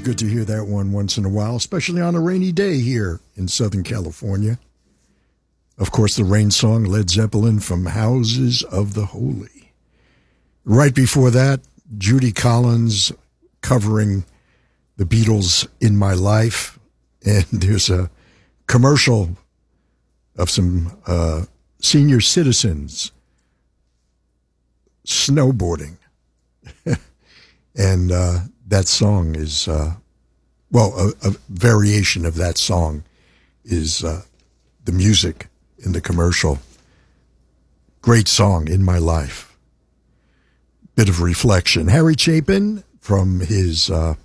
Good 0.08 0.18
to 0.18 0.26
hear 0.26 0.46
that 0.46 0.68
one 0.68 0.94
once 0.94 1.18
in 1.18 1.26
a 1.26 1.30
while, 1.30 1.58
especially 1.58 2.02
on 2.02 2.16
a 2.16 2.20
rainy 2.22 2.54
day 2.54 2.80
here 2.80 3.20
in 3.36 3.46
Southern 3.46 3.84
California. 3.84 4.58
Of 5.78 5.92
course, 5.92 6.16
the 6.16 6.24
rain 6.24 6.50
song 6.50 6.86
Led 6.86 7.10
Zeppelin 7.10 7.60
from 7.60 7.88
Houses 7.88 8.64
of 8.64 8.94
the 8.94 9.08
Holy. 9.08 9.74
Right 10.64 10.96
before 10.96 11.30
that, 11.32 11.60
Judy 11.98 12.32
Collins 12.32 13.12
covering 13.60 14.24
the 14.96 15.04
Beatles 15.04 15.68
in 15.82 15.98
My 15.98 16.14
Life. 16.14 16.80
And 17.26 17.44
there's 17.52 17.90
a 17.90 18.10
commercial 18.66 19.32
of 20.38 20.50
some 20.50 20.98
uh, 21.06 21.48
senior 21.82 22.22
citizens 22.22 23.12
snowboarding. 25.06 25.98
and 27.76 28.10
uh, 28.14 28.40
that 28.68 28.88
song 28.88 29.36
is, 29.36 29.68
uh, 29.68 29.96
well, 30.72 30.94
a, 30.98 31.30
a 31.30 31.32
variation 31.50 32.26
of 32.26 32.36
that 32.36 32.58
song 32.58 33.04
is 33.64 34.04
uh, 34.04 34.24
the 34.86 34.92
music 34.92 35.48
in 35.80 35.94
the 35.94 36.02
commercial. 36.02 36.60
Great 38.02 38.28
song 38.28 38.68
in 38.68 38.84
my 38.84 38.98
life. 38.98 39.58
Bit 40.96 41.10
of 41.10 41.22
reflection. 41.22 41.88
Harry 41.88 42.16
Chapin 42.18 42.84
from 43.00 43.40
his 43.40 43.90
uh, 43.90 44.16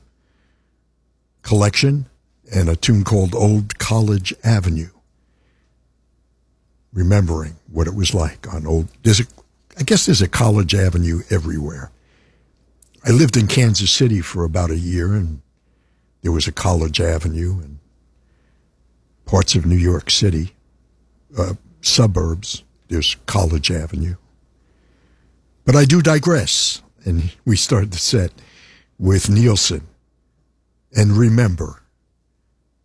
collection 1.42 2.06
and 2.52 2.68
a 2.68 2.76
tune 2.76 3.04
called 3.04 3.34
Old 3.34 3.78
College 3.78 4.34
Avenue. 4.42 4.90
Remembering 6.92 7.56
what 7.70 7.86
it 7.86 7.94
was 7.94 8.12
like 8.12 8.52
on 8.52 8.66
old, 8.66 8.88
there's 9.02 9.20
a, 9.20 9.24
I 9.78 9.82
guess 9.82 10.06
there's 10.06 10.20
a 10.20 10.28
College 10.28 10.74
Avenue 10.74 11.22
everywhere. 11.30 11.90
I 13.04 13.10
lived 13.10 13.36
in 13.36 13.46
Kansas 13.46 13.90
City 13.90 14.20
for 14.20 14.44
about 14.44 14.70
a 14.70 14.78
year, 14.78 15.12
and 15.12 15.42
there 16.22 16.32
was 16.32 16.46
a 16.46 16.52
College 16.52 17.00
Avenue 17.00 17.60
and 17.60 17.78
parts 19.24 19.54
of 19.54 19.66
New 19.66 19.76
York 19.76 20.10
City, 20.10 20.54
uh, 21.36 21.54
suburbs. 21.80 22.62
There's 22.88 23.16
College 23.26 23.70
Avenue. 23.70 24.16
But 25.64 25.74
I 25.74 25.84
do 25.84 26.02
digress, 26.02 26.82
and 27.04 27.32
we 27.44 27.56
start 27.56 27.90
the 27.90 27.98
set 27.98 28.32
with 28.98 29.28
Nilsson 29.28 29.86
and 30.94 31.12
Remember, 31.12 31.82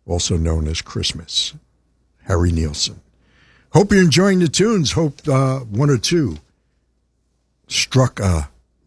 also 0.06 0.36
known 0.36 0.66
as 0.66 0.82
Christmas. 0.82 1.54
Harry 2.28 2.52
Nilsson. 2.52 3.00
Hope 3.72 3.90
you're 3.90 4.02
enjoying 4.02 4.38
the 4.38 4.48
tunes. 4.48 4.92
Hope 4.92 5.26
uh, 5.26 5.60
one 5.60 5.88
or 5.90 5.96
two 5.96 6.36
struck 7.68 8.20
a 8.20 8.50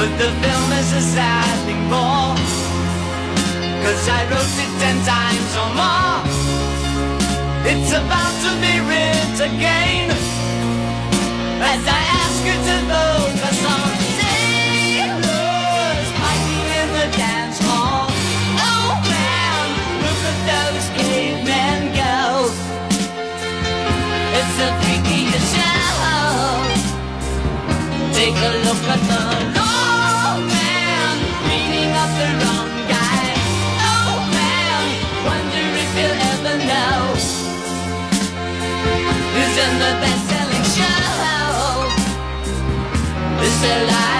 But 0.00 0.16
the 0.16 0.30
film 0.40 0.72
is 0.80 0.92
a 0.94 1.02
sad 1.02 1.56
thing 1.66 1.82
more. 1.92 2.32
Cause 3.84 4.08
I 4.08 4.20
wrote 4.30 4.56
it 4.64 4.72
ten 4.80 4.96
times 5.04 5.52
or 5.60 5.70
more. 5.76 6.24
It's 7.68 7.92
about 7.92 8.34
to 8.44 8.50
be 8.64 8.80
writ 8.88 9.38
again. 9.50 10.08
As 11.60 11.82
I 11.98 12.00
ask 12.22 12.38
you 12.48 12.56
to 12.68 12.76
vote 12.88 13.34
for 13.42 13.52
some 13.60 13.92
in 16.72 16.88
the 16.96 17.06
dance 17.20 17.58
hall. 17.66 18.08
Oh 18.72 18.90
man, 19.04 19.66
look 20.04 20.22
at 20.32 20.38
those 20.48 20.86
cavemen. 20.96 21.92
It's 24.38 24.56
a 24.64 24.70
freaky 24.80 25.22
show. 25.52 26.08
Take 28.16 28.38
a 28.48 28.52
look 28.64 28.82
at 28.94 29.00
the 29.10 29.59
Is 43.62 44.19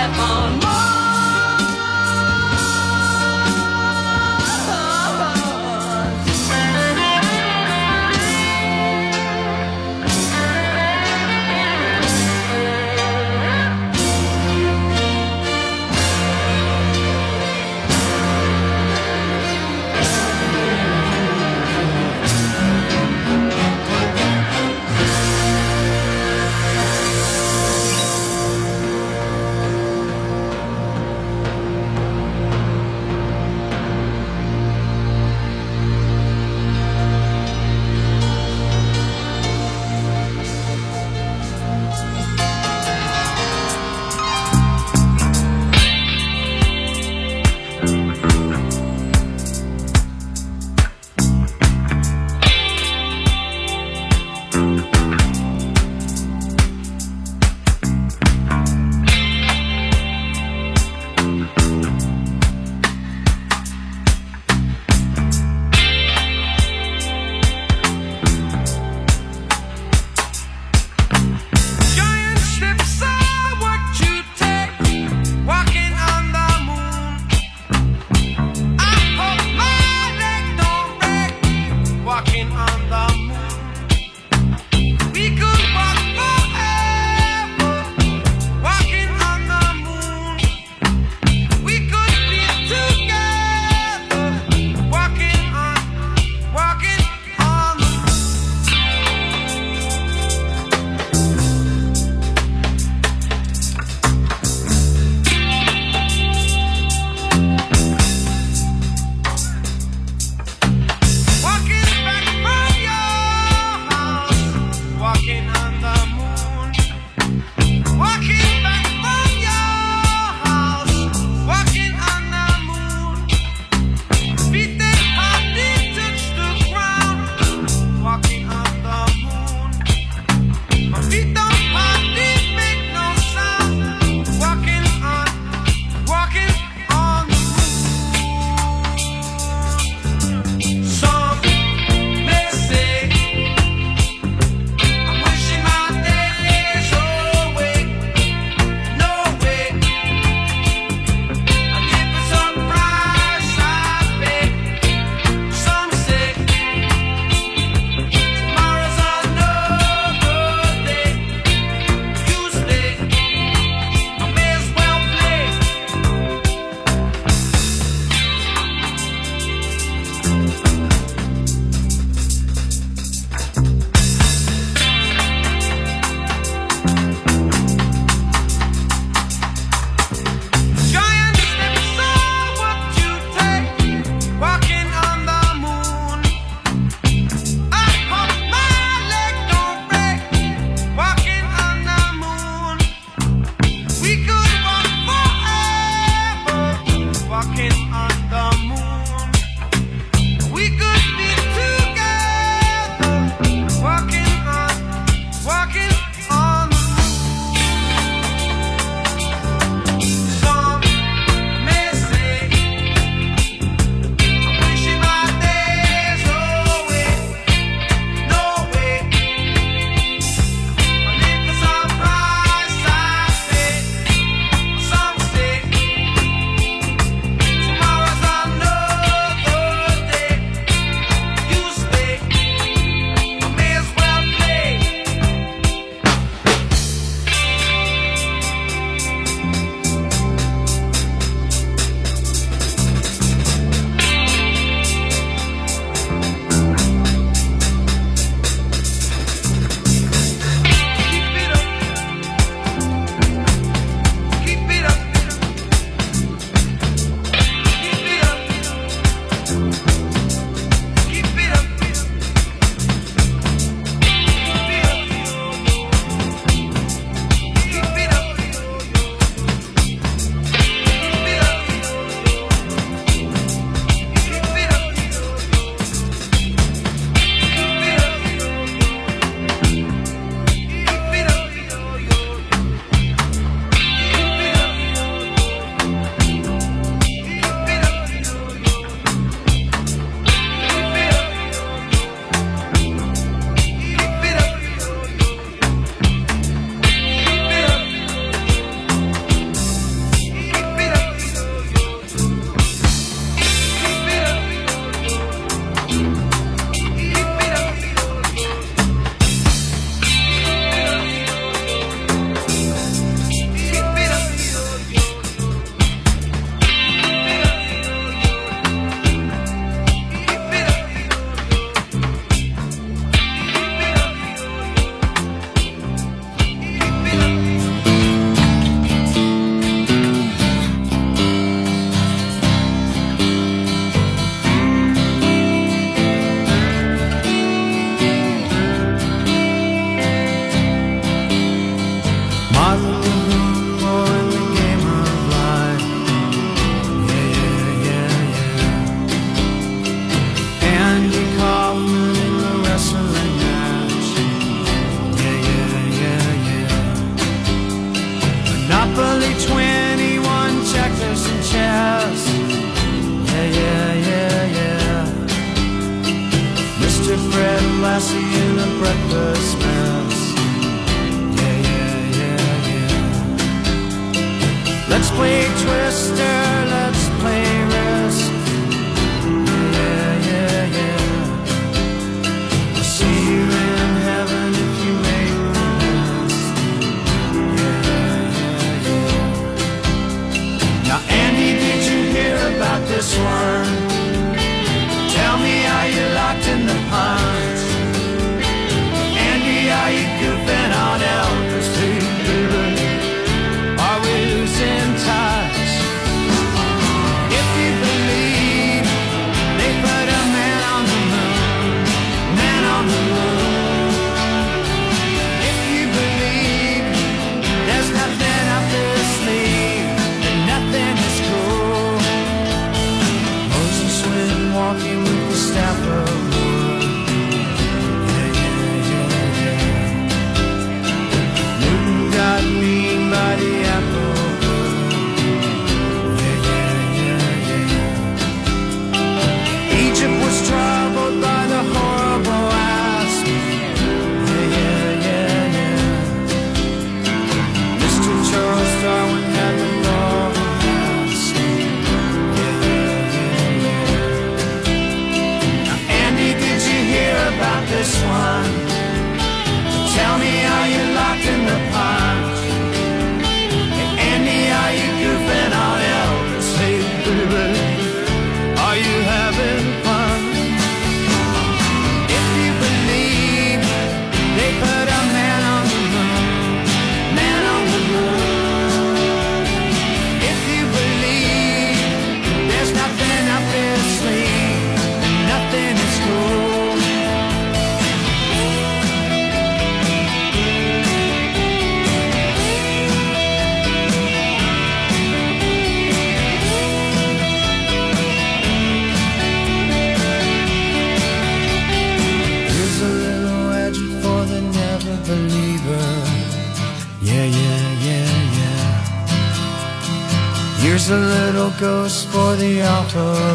to 512.91 513.30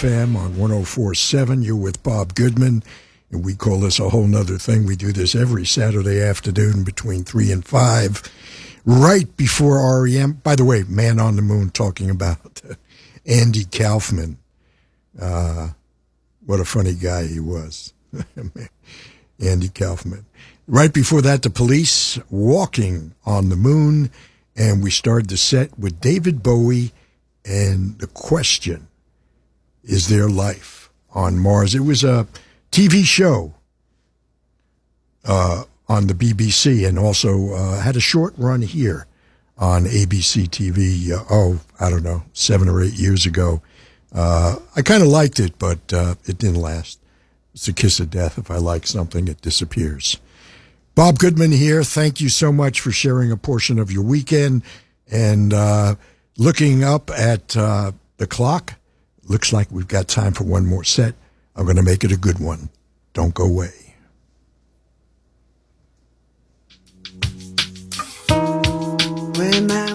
FM 0.00 0.34
on 0.34 0.56
1047. 0.56 1.60
You're 1.60 1.76
with 1.76 2.02
Bob 2.02 2.34
Goodman. 2.34 2.82
And 3.30 3.44
we 3.44 3.54
call 3.54 3.80
this 3.80 4.00
a 4.00 4.08
whole 4.08 4.26
nother 4.26 4.56
thing. 4.56 4.86
We 4.86 4.96
do 4.96 5.12
this 5.12 5.34
every 5.34 5.66
Saturday 5.66 6.22
afternoon 6.22 6.84
between 6.84 7.22
3 7.22 7.52
and 7.52 7.62
5, 7.62 8.80
right 8.86 9.36
before 9.36 10.02
REM. 10.02 10.40
By 10.42 10.56
the 10.56 10.64
way, 10.64 10.84
Man 10.88 11.20
on 11.20 11.36
the 11.36 11.42
Moon 11.42 11.68
talking 11.68 12.08
about 12.08 12.62
Andy 13.26 13.64
Kaufman. 13.64 14.38
Uh, 15.20 15.72
what 16.46 16.60
a 16.60 16.64
funny 16.64 16.94
guy 16.94 17.26
he 17.26 17.38
was. 17.38 17.92
Andy 19.38 19.68
Kaufman. 19.68 20.24
Right 20.66 20.94
before 20.94 21.20
that, 21.20 21.42
the 21.42 21.50
police 21.50 22.18
walking 22.30 23.14
on 23.26 23.50
the 23.50 23.56
moon. 23.56 24.10
And 24.56 24.82
we 24.82 24.90
started 24.90 25.28
the 25.28 25.36
set 25.36 25.78
with 25.78 26.00
David 26.00 26.42
Bowie 26.42 26.92
and 27.44 27.98
the 27.98 28.06
question 28.06 28.86
is 29.84 30.08
There 30.08 30.28
Life 30.28 30.90
on 31.14 31.38
Mars? 31.38 31.74
It 31.74 31.80
was 31.80 32.04
a 32.04 32.26
TV 32.70 33.04
show 33.04 33.54
uh, 35.24 35.64
on 35.88 36.06
the 36.06 36.14
BBC 36.14 36.86
and 36.86 36.98
also 36.98 37.54
uh, 37.54 37.80
had 37.80 37.96
a 37.96 38.00
short 38.00 38.34
run 38.36 38.62
here 38.62 39.06
on 39.58 39.84
ABC 39.84 40.48
TV, 40.48 41.10
uh, 41.10 41.24
oh, 41.30 41.60
I 41.78 41.90
don't 41.90 42.02
know, 42.02 42.22
seven 42.32 42.68
or 42.68 42.82
eight 42.82 42.94
years 42.94 43.26
ago. 43.26 43.62
Uh, 44.12 44.56
I 44.74 44.82
kind 44.82 45.02
of 45.02 45.08
liked 45.08 45.38
it, 45.38 45.58
but 45.58 45.92
uh, 45.92 46.14
it 46.24 46.38
didn't 46.38 46.60
last. 46.60 46.98
It's 47.54 47.68
a 47.68 47.72
kiss 47.72 48.00
of 48.00 48.10
death. 48.10 48.38
If 48.38 48.50
I 48.50 48.56
like 48.56 48.86
something, 48.86 49.28
it 49.28 49.40
disappears. 49.42 50.18
Bob 50.94 51.18
Goodman 51.18 51.52
here. 51.52 51.82
Thank 51.82 52.20
you 52.20 52.28
so 52.28 52.52
much 52.52 52.80
for 52.80 52.90
sharing 52.90 53.30
a 53.30 53.36
portion 53.36 53.78
of 53.78 53.92
your 53.92 54.02
weekend 54.02 54.62
and 55.10 55.52
uh, 55.52 55.94
looking 56.38 56.84
up 56.84 57.10
at 57.10 57.48
the 57.48 58.26
clock 58.28 58.74
Looks 59.30 59.52
like 59.52 59.70
we've 59.70 59.86
got 59.86 60.08
time 60.08 60.32
for 60.32 60.42
one 60.42 60.66
more 60.66 60.82
set. 60.82 61.14
I'm 61.54 61.62
going 61.64 61.76
to 61.76 61.84
make 61.84 62.02
it 62.02 62.10
a 62.10 62.16
good 62.16 62.40
one. 62.40 62.68
Don't 63.12 63.32
go 63.32 63.44
away. 63.44 63.94
when 69.36 69.70
I 69.70 69.89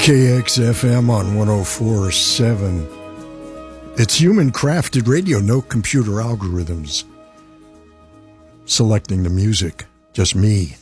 KXFM 0.00 1.10
on 1.10 1.36
1047. 1.36 2.88
It's 3.96 4.14
human 4.14 4.50
crafted 4.50 5.06
radio, 5.06 5.40
no 5.40 5.60
computer 5.60 6.12
algorithms 6.12 7.04
selecting 8.64 9.24
the 9.24 9.30
music. 9.30 9.84
Just 10.14 10.34
me. 10.34 10.76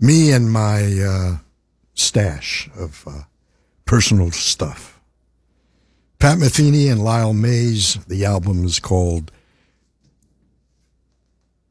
Me 0.00 0.32
and 0.32 0.50
my 0.50 1.00
uh, 1.00 1.36
stash 1.94 2.68
of 2.76 3.04
uh, 3.06 3.22
personal 3.84 4.32
stuff. 4.32 5.00
Pat 6.18 6.38
Metheny 6.38 6.90
and 6.90 7.04
Lyle 7.04 7.34
Mays. 7.34 8.04
The 8.06 8.24
album 8.24 8.64
is 8.64 8.80
called 8.80 9.30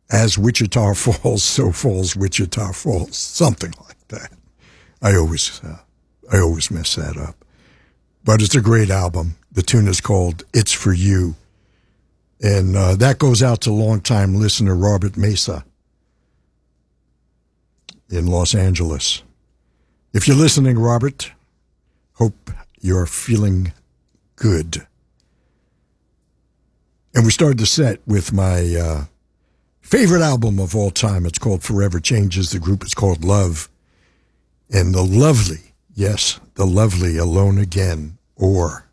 As 0.10 0.38
Wichita 0.38 0.94
Falls, 0.95 1.44
So 1.44 1.74
Falls 1.74 2.15
Wichita 2.15 2.72
Falls. 2.72 3.18
Something 3.18 3.74
like 3.86 4.07
that. 4.07 4.32
I 5.02 5.15
always, 5.15 5.61
uh, 5.64 5.80
I 6.32 6.40
always 6.40 6.72
mess 6.72 6.95
that 6.95 7.18
up. 7.18 7.36
But 8.24 8.41
it's 8.41 8.56
a 8.56 8.62
great 8.62 8.90
album. 8.90 9.36
The 9.52 9.62
tune 9.62 9.88
is 9.88 10.02
called 10.02 10.44
It's 10.54 10.74
For 10.74 10.94
You. 10.94 11.36
And 12.41 12.76
uh, 12.76 12.95
that 12.95 13.18
goes 13.18 13.41
out 13.41 13.62
to 13.62 13.72
longtime 13.72 14.36
listener 14.36 14.76
Robert 14.76 15.18
Mesa 15.18 15.66
in 18.10 18.28
Los 18.28 18.54
Angeles. 18.54 19.24
If 20.14 20.28
you're 20.28 20.38
listening, 20.38 20.78
Robert, 20.78 21.32
hope 22.14 22.52
you're 22.80 23.06
feeling 23.06 23.74
good. 24.36 24.86
And 27.16 27.26
we 27.26 27.32
started 27.32 27.58
the 27.58 27.66
set 27.66 27.99
with 28.06 28.32
my 28.32 28.76
uh, 28.76 29.06
favorite 29.82 30.22
album 30.22 30.60
of 30.60 30.76
all 30.76 30.91
time. 30.91 31.26
It's 31.26 31.40
called 31.40 31.64
Forever 31.64 31.99
Changes. 31.99 32.52
The 32.52 32.60
group 32.60 32.84
is 32.84 32.94
called 32.94 33.24
Love. 33.24 33.70
And 34.70 34.94
the 34.94 35.02
lovely, 35.02 35.66
yes, 35.98 36.40
the 36.53 36.65
lovely 36.65 37.18
Alone 37.18 37.57
Again, 37.57 38.18
or. 38.38 38.86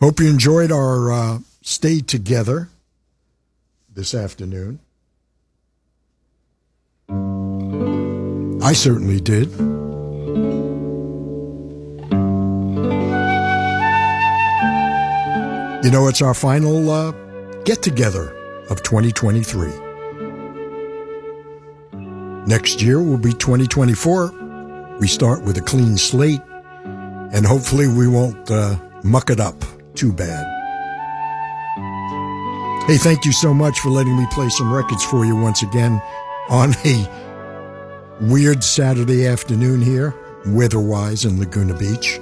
Hope 0.00 0.20
you 0.20 0.28
enjoyed 0.28 0.70
our 0.70 1.12
uh, 1.12 1.38
stay 1.62 2.00
together 2.00 2.68
this 3.94 4.12
afternoon. 4.12 4.80
I 7.08 8.72
certainly 8.72 9.20
did. 9.20 9.50
You 15.84 15.90
know, 15.90 16.08
it's 16.08 16.22
our 16.22 16.34
final 16.34 16.90
uh, 16.90 17.12
get 17.64 17.82
together 17.82 18.34
of 18.68 18.82
2023. 18.82 19.70
Next 22.46 22.82
year 22.82 23.00
will 23.00 23.18
be 23.18 23.32
2024. 23.32 24.43
We 25.04 25.08
start 25.08 25.42
with 25.42 25.58
a 25.58 25.60
clean 25.60 25.98
slate, 25.98 26.40
and 27.34 27.44
hopefully, 27.44 27.88
we 27.88 28.08
won't 28.08 28.50
uh, 28.50 28.78
muck 29.02 29.28
it 29.28 29.38
up 29.38 29.54
too 29.94 30.14
bad. 30.14 30.46
Hey, 32.86 32.96
thank 32.96 33.26
you 33.26 33.32
so 33.32 33.52
much 33.52 33.78
for 33.80 33.90
letting 33.90 34.16
me 34.16 34.26
play 34.32 34.48
some 34.48 34.72
records 34.72 35.04
for 35.04 35.26
you 35.26 35.36
once 35.36 35.62
again 35.62 36.00
on 36.48 36.72
a 36.86 37.06
weird 38.22 38.64
Saturday 38.64 39.26
afternoon 39.26 39.82
here, 39.82 40.14
weather 40.46 40.80
wise 40.80 41.26
in 41.26 41.38
Laguna 41.38 41.74
Beach. 41.74 42.18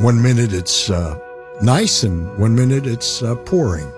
One 0.00 0.22
minute 0.22 0.52
it's 0.52 0.90
uh, 0.90 1.18
nice, 1.60 2.04
and 2.04 2.38
one 2.38 2.54
minute 2.54 2.86
it's 2.86 3.20
uh, 3.20 3.34
pouring. 3.34 3.90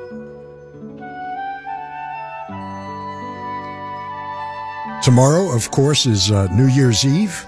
Tomorrow, 5.08 5.52
of 5.54 5.70
course, 5.70 6.04
is 6.04 6.30
uh, 6.30 6.54
New 6.54 6.66
Year's 6.66 7.02
Eve. 7.02 7.46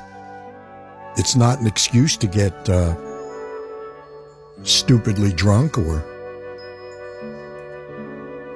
It's 1.18 1.36
not 1.36 1.60
an 1.60 1.66
excuse 1.66 2.16
to 2.16 2.26
get 2.26 2.54
uh, 2.70 2.96
stupidly 4.62 5.30
drunk 5.30 5.76
or 5.76 6.02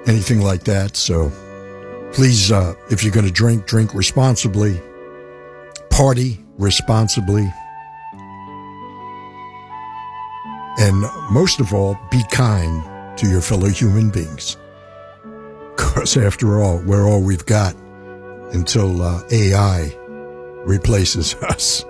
anything 0.06 0.40
like 0.40 0.64
that. 0.64 0.96
So 0.96 1.30
please, 2.14 2.50
uh, 2.50 2.72
if 2.90 3.04
you're 3.04 3.12
going 3.12 3.26
to 3.26 3.30
drink, 3.30 3.66
drink 3.66 3.92
responsibly, 3.92 4.80
party 5.90 6.42
responsibly, 6.56 7.52
and 10.78 11.04
most 11.30 11.60
of 11.60 11.74
all, 11.74 11.98
be 12.10 12.22
kind 12.30 13.18
to 13.18 13.28
your 13.28 13.42
fellow 13.42 13.68
human 13.68 14.08
beings. 14.08 14.56
Because 15.76 16.16
after 16.16 16.62
all, 16.62 16.78
we're 16.86 17.06
all 17.06 17.20
we've 17.20 17.44
got 17.44 17.76
until 18.54 19.02
uh, 19.02 19.22
AI 19.30 19.94
replaces 20.64 21.34
us. 21.42 21.84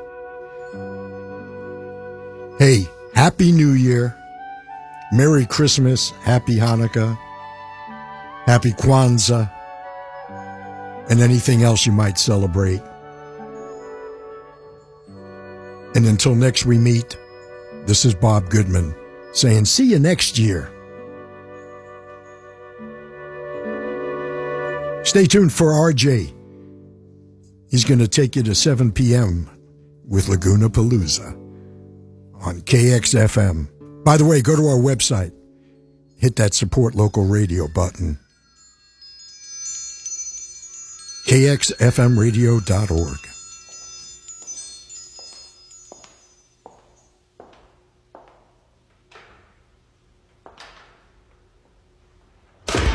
Hey, 2.58 2.88
Happy 3.14 3.52
New 3.52 3.72
Year. 3.72 4.16
Merry 5.12 5.46
Christmas. 5.46 6.10
Happy 6.22 6.56
Hanukkah. 6.56 7.16
Happy 8.46 8.72
Kwanzaa. 8.72 9.50
And 11.10 11.20
anything 11.20 11.62
else 11.62 11.86
you 11.86 11.92
might 11.92 12.18
celebrate. 12.18 12.80
And 15.94 16.06
until 16.06 16.34
next 16.34 16.66
we 16.66 16.76
meet, 16.76 17.16
this 17.86 18.04
is 18.04 18.14
Bob 18.14 18.50
Goodman 18.50 18.94
saying, 19.32 19.64
see 19.66 19.90
you 19.90 19.98
next 19.98 20.38
year. 20.38 20.70
Stay 25.04 25.26
tuned 25.26 25.52
for 25.52 25.66
RJ. 25.66 26.33
He's 27.74 27.84
going 27.84 27.98
to 27.98 28.06
take 28.06 28.36
you 28.36 28.44
to 28.44 28.54
7 28.54 28.92
p.m. 28.92 29.50
with 30.06 30.28
Laguna 30.28 30.70
Palooza 30.70 31.32
on 32.40 32.60
KXFM. 32.60 34.04
By 34.04 34.16
the 34.16 34.24
way, 34.24 34.42
go 34.42 34.54
to 34.54 34.68
our 34.68 34.78
website, 34.78 35.32
hit 36.16 36.36
that 36.36 36.54
support 36.54 36.94
local 36.94 37.24
radio 37.24 37.66
button. 37.66 38.20
KXFMradio.org. 41.26 43.33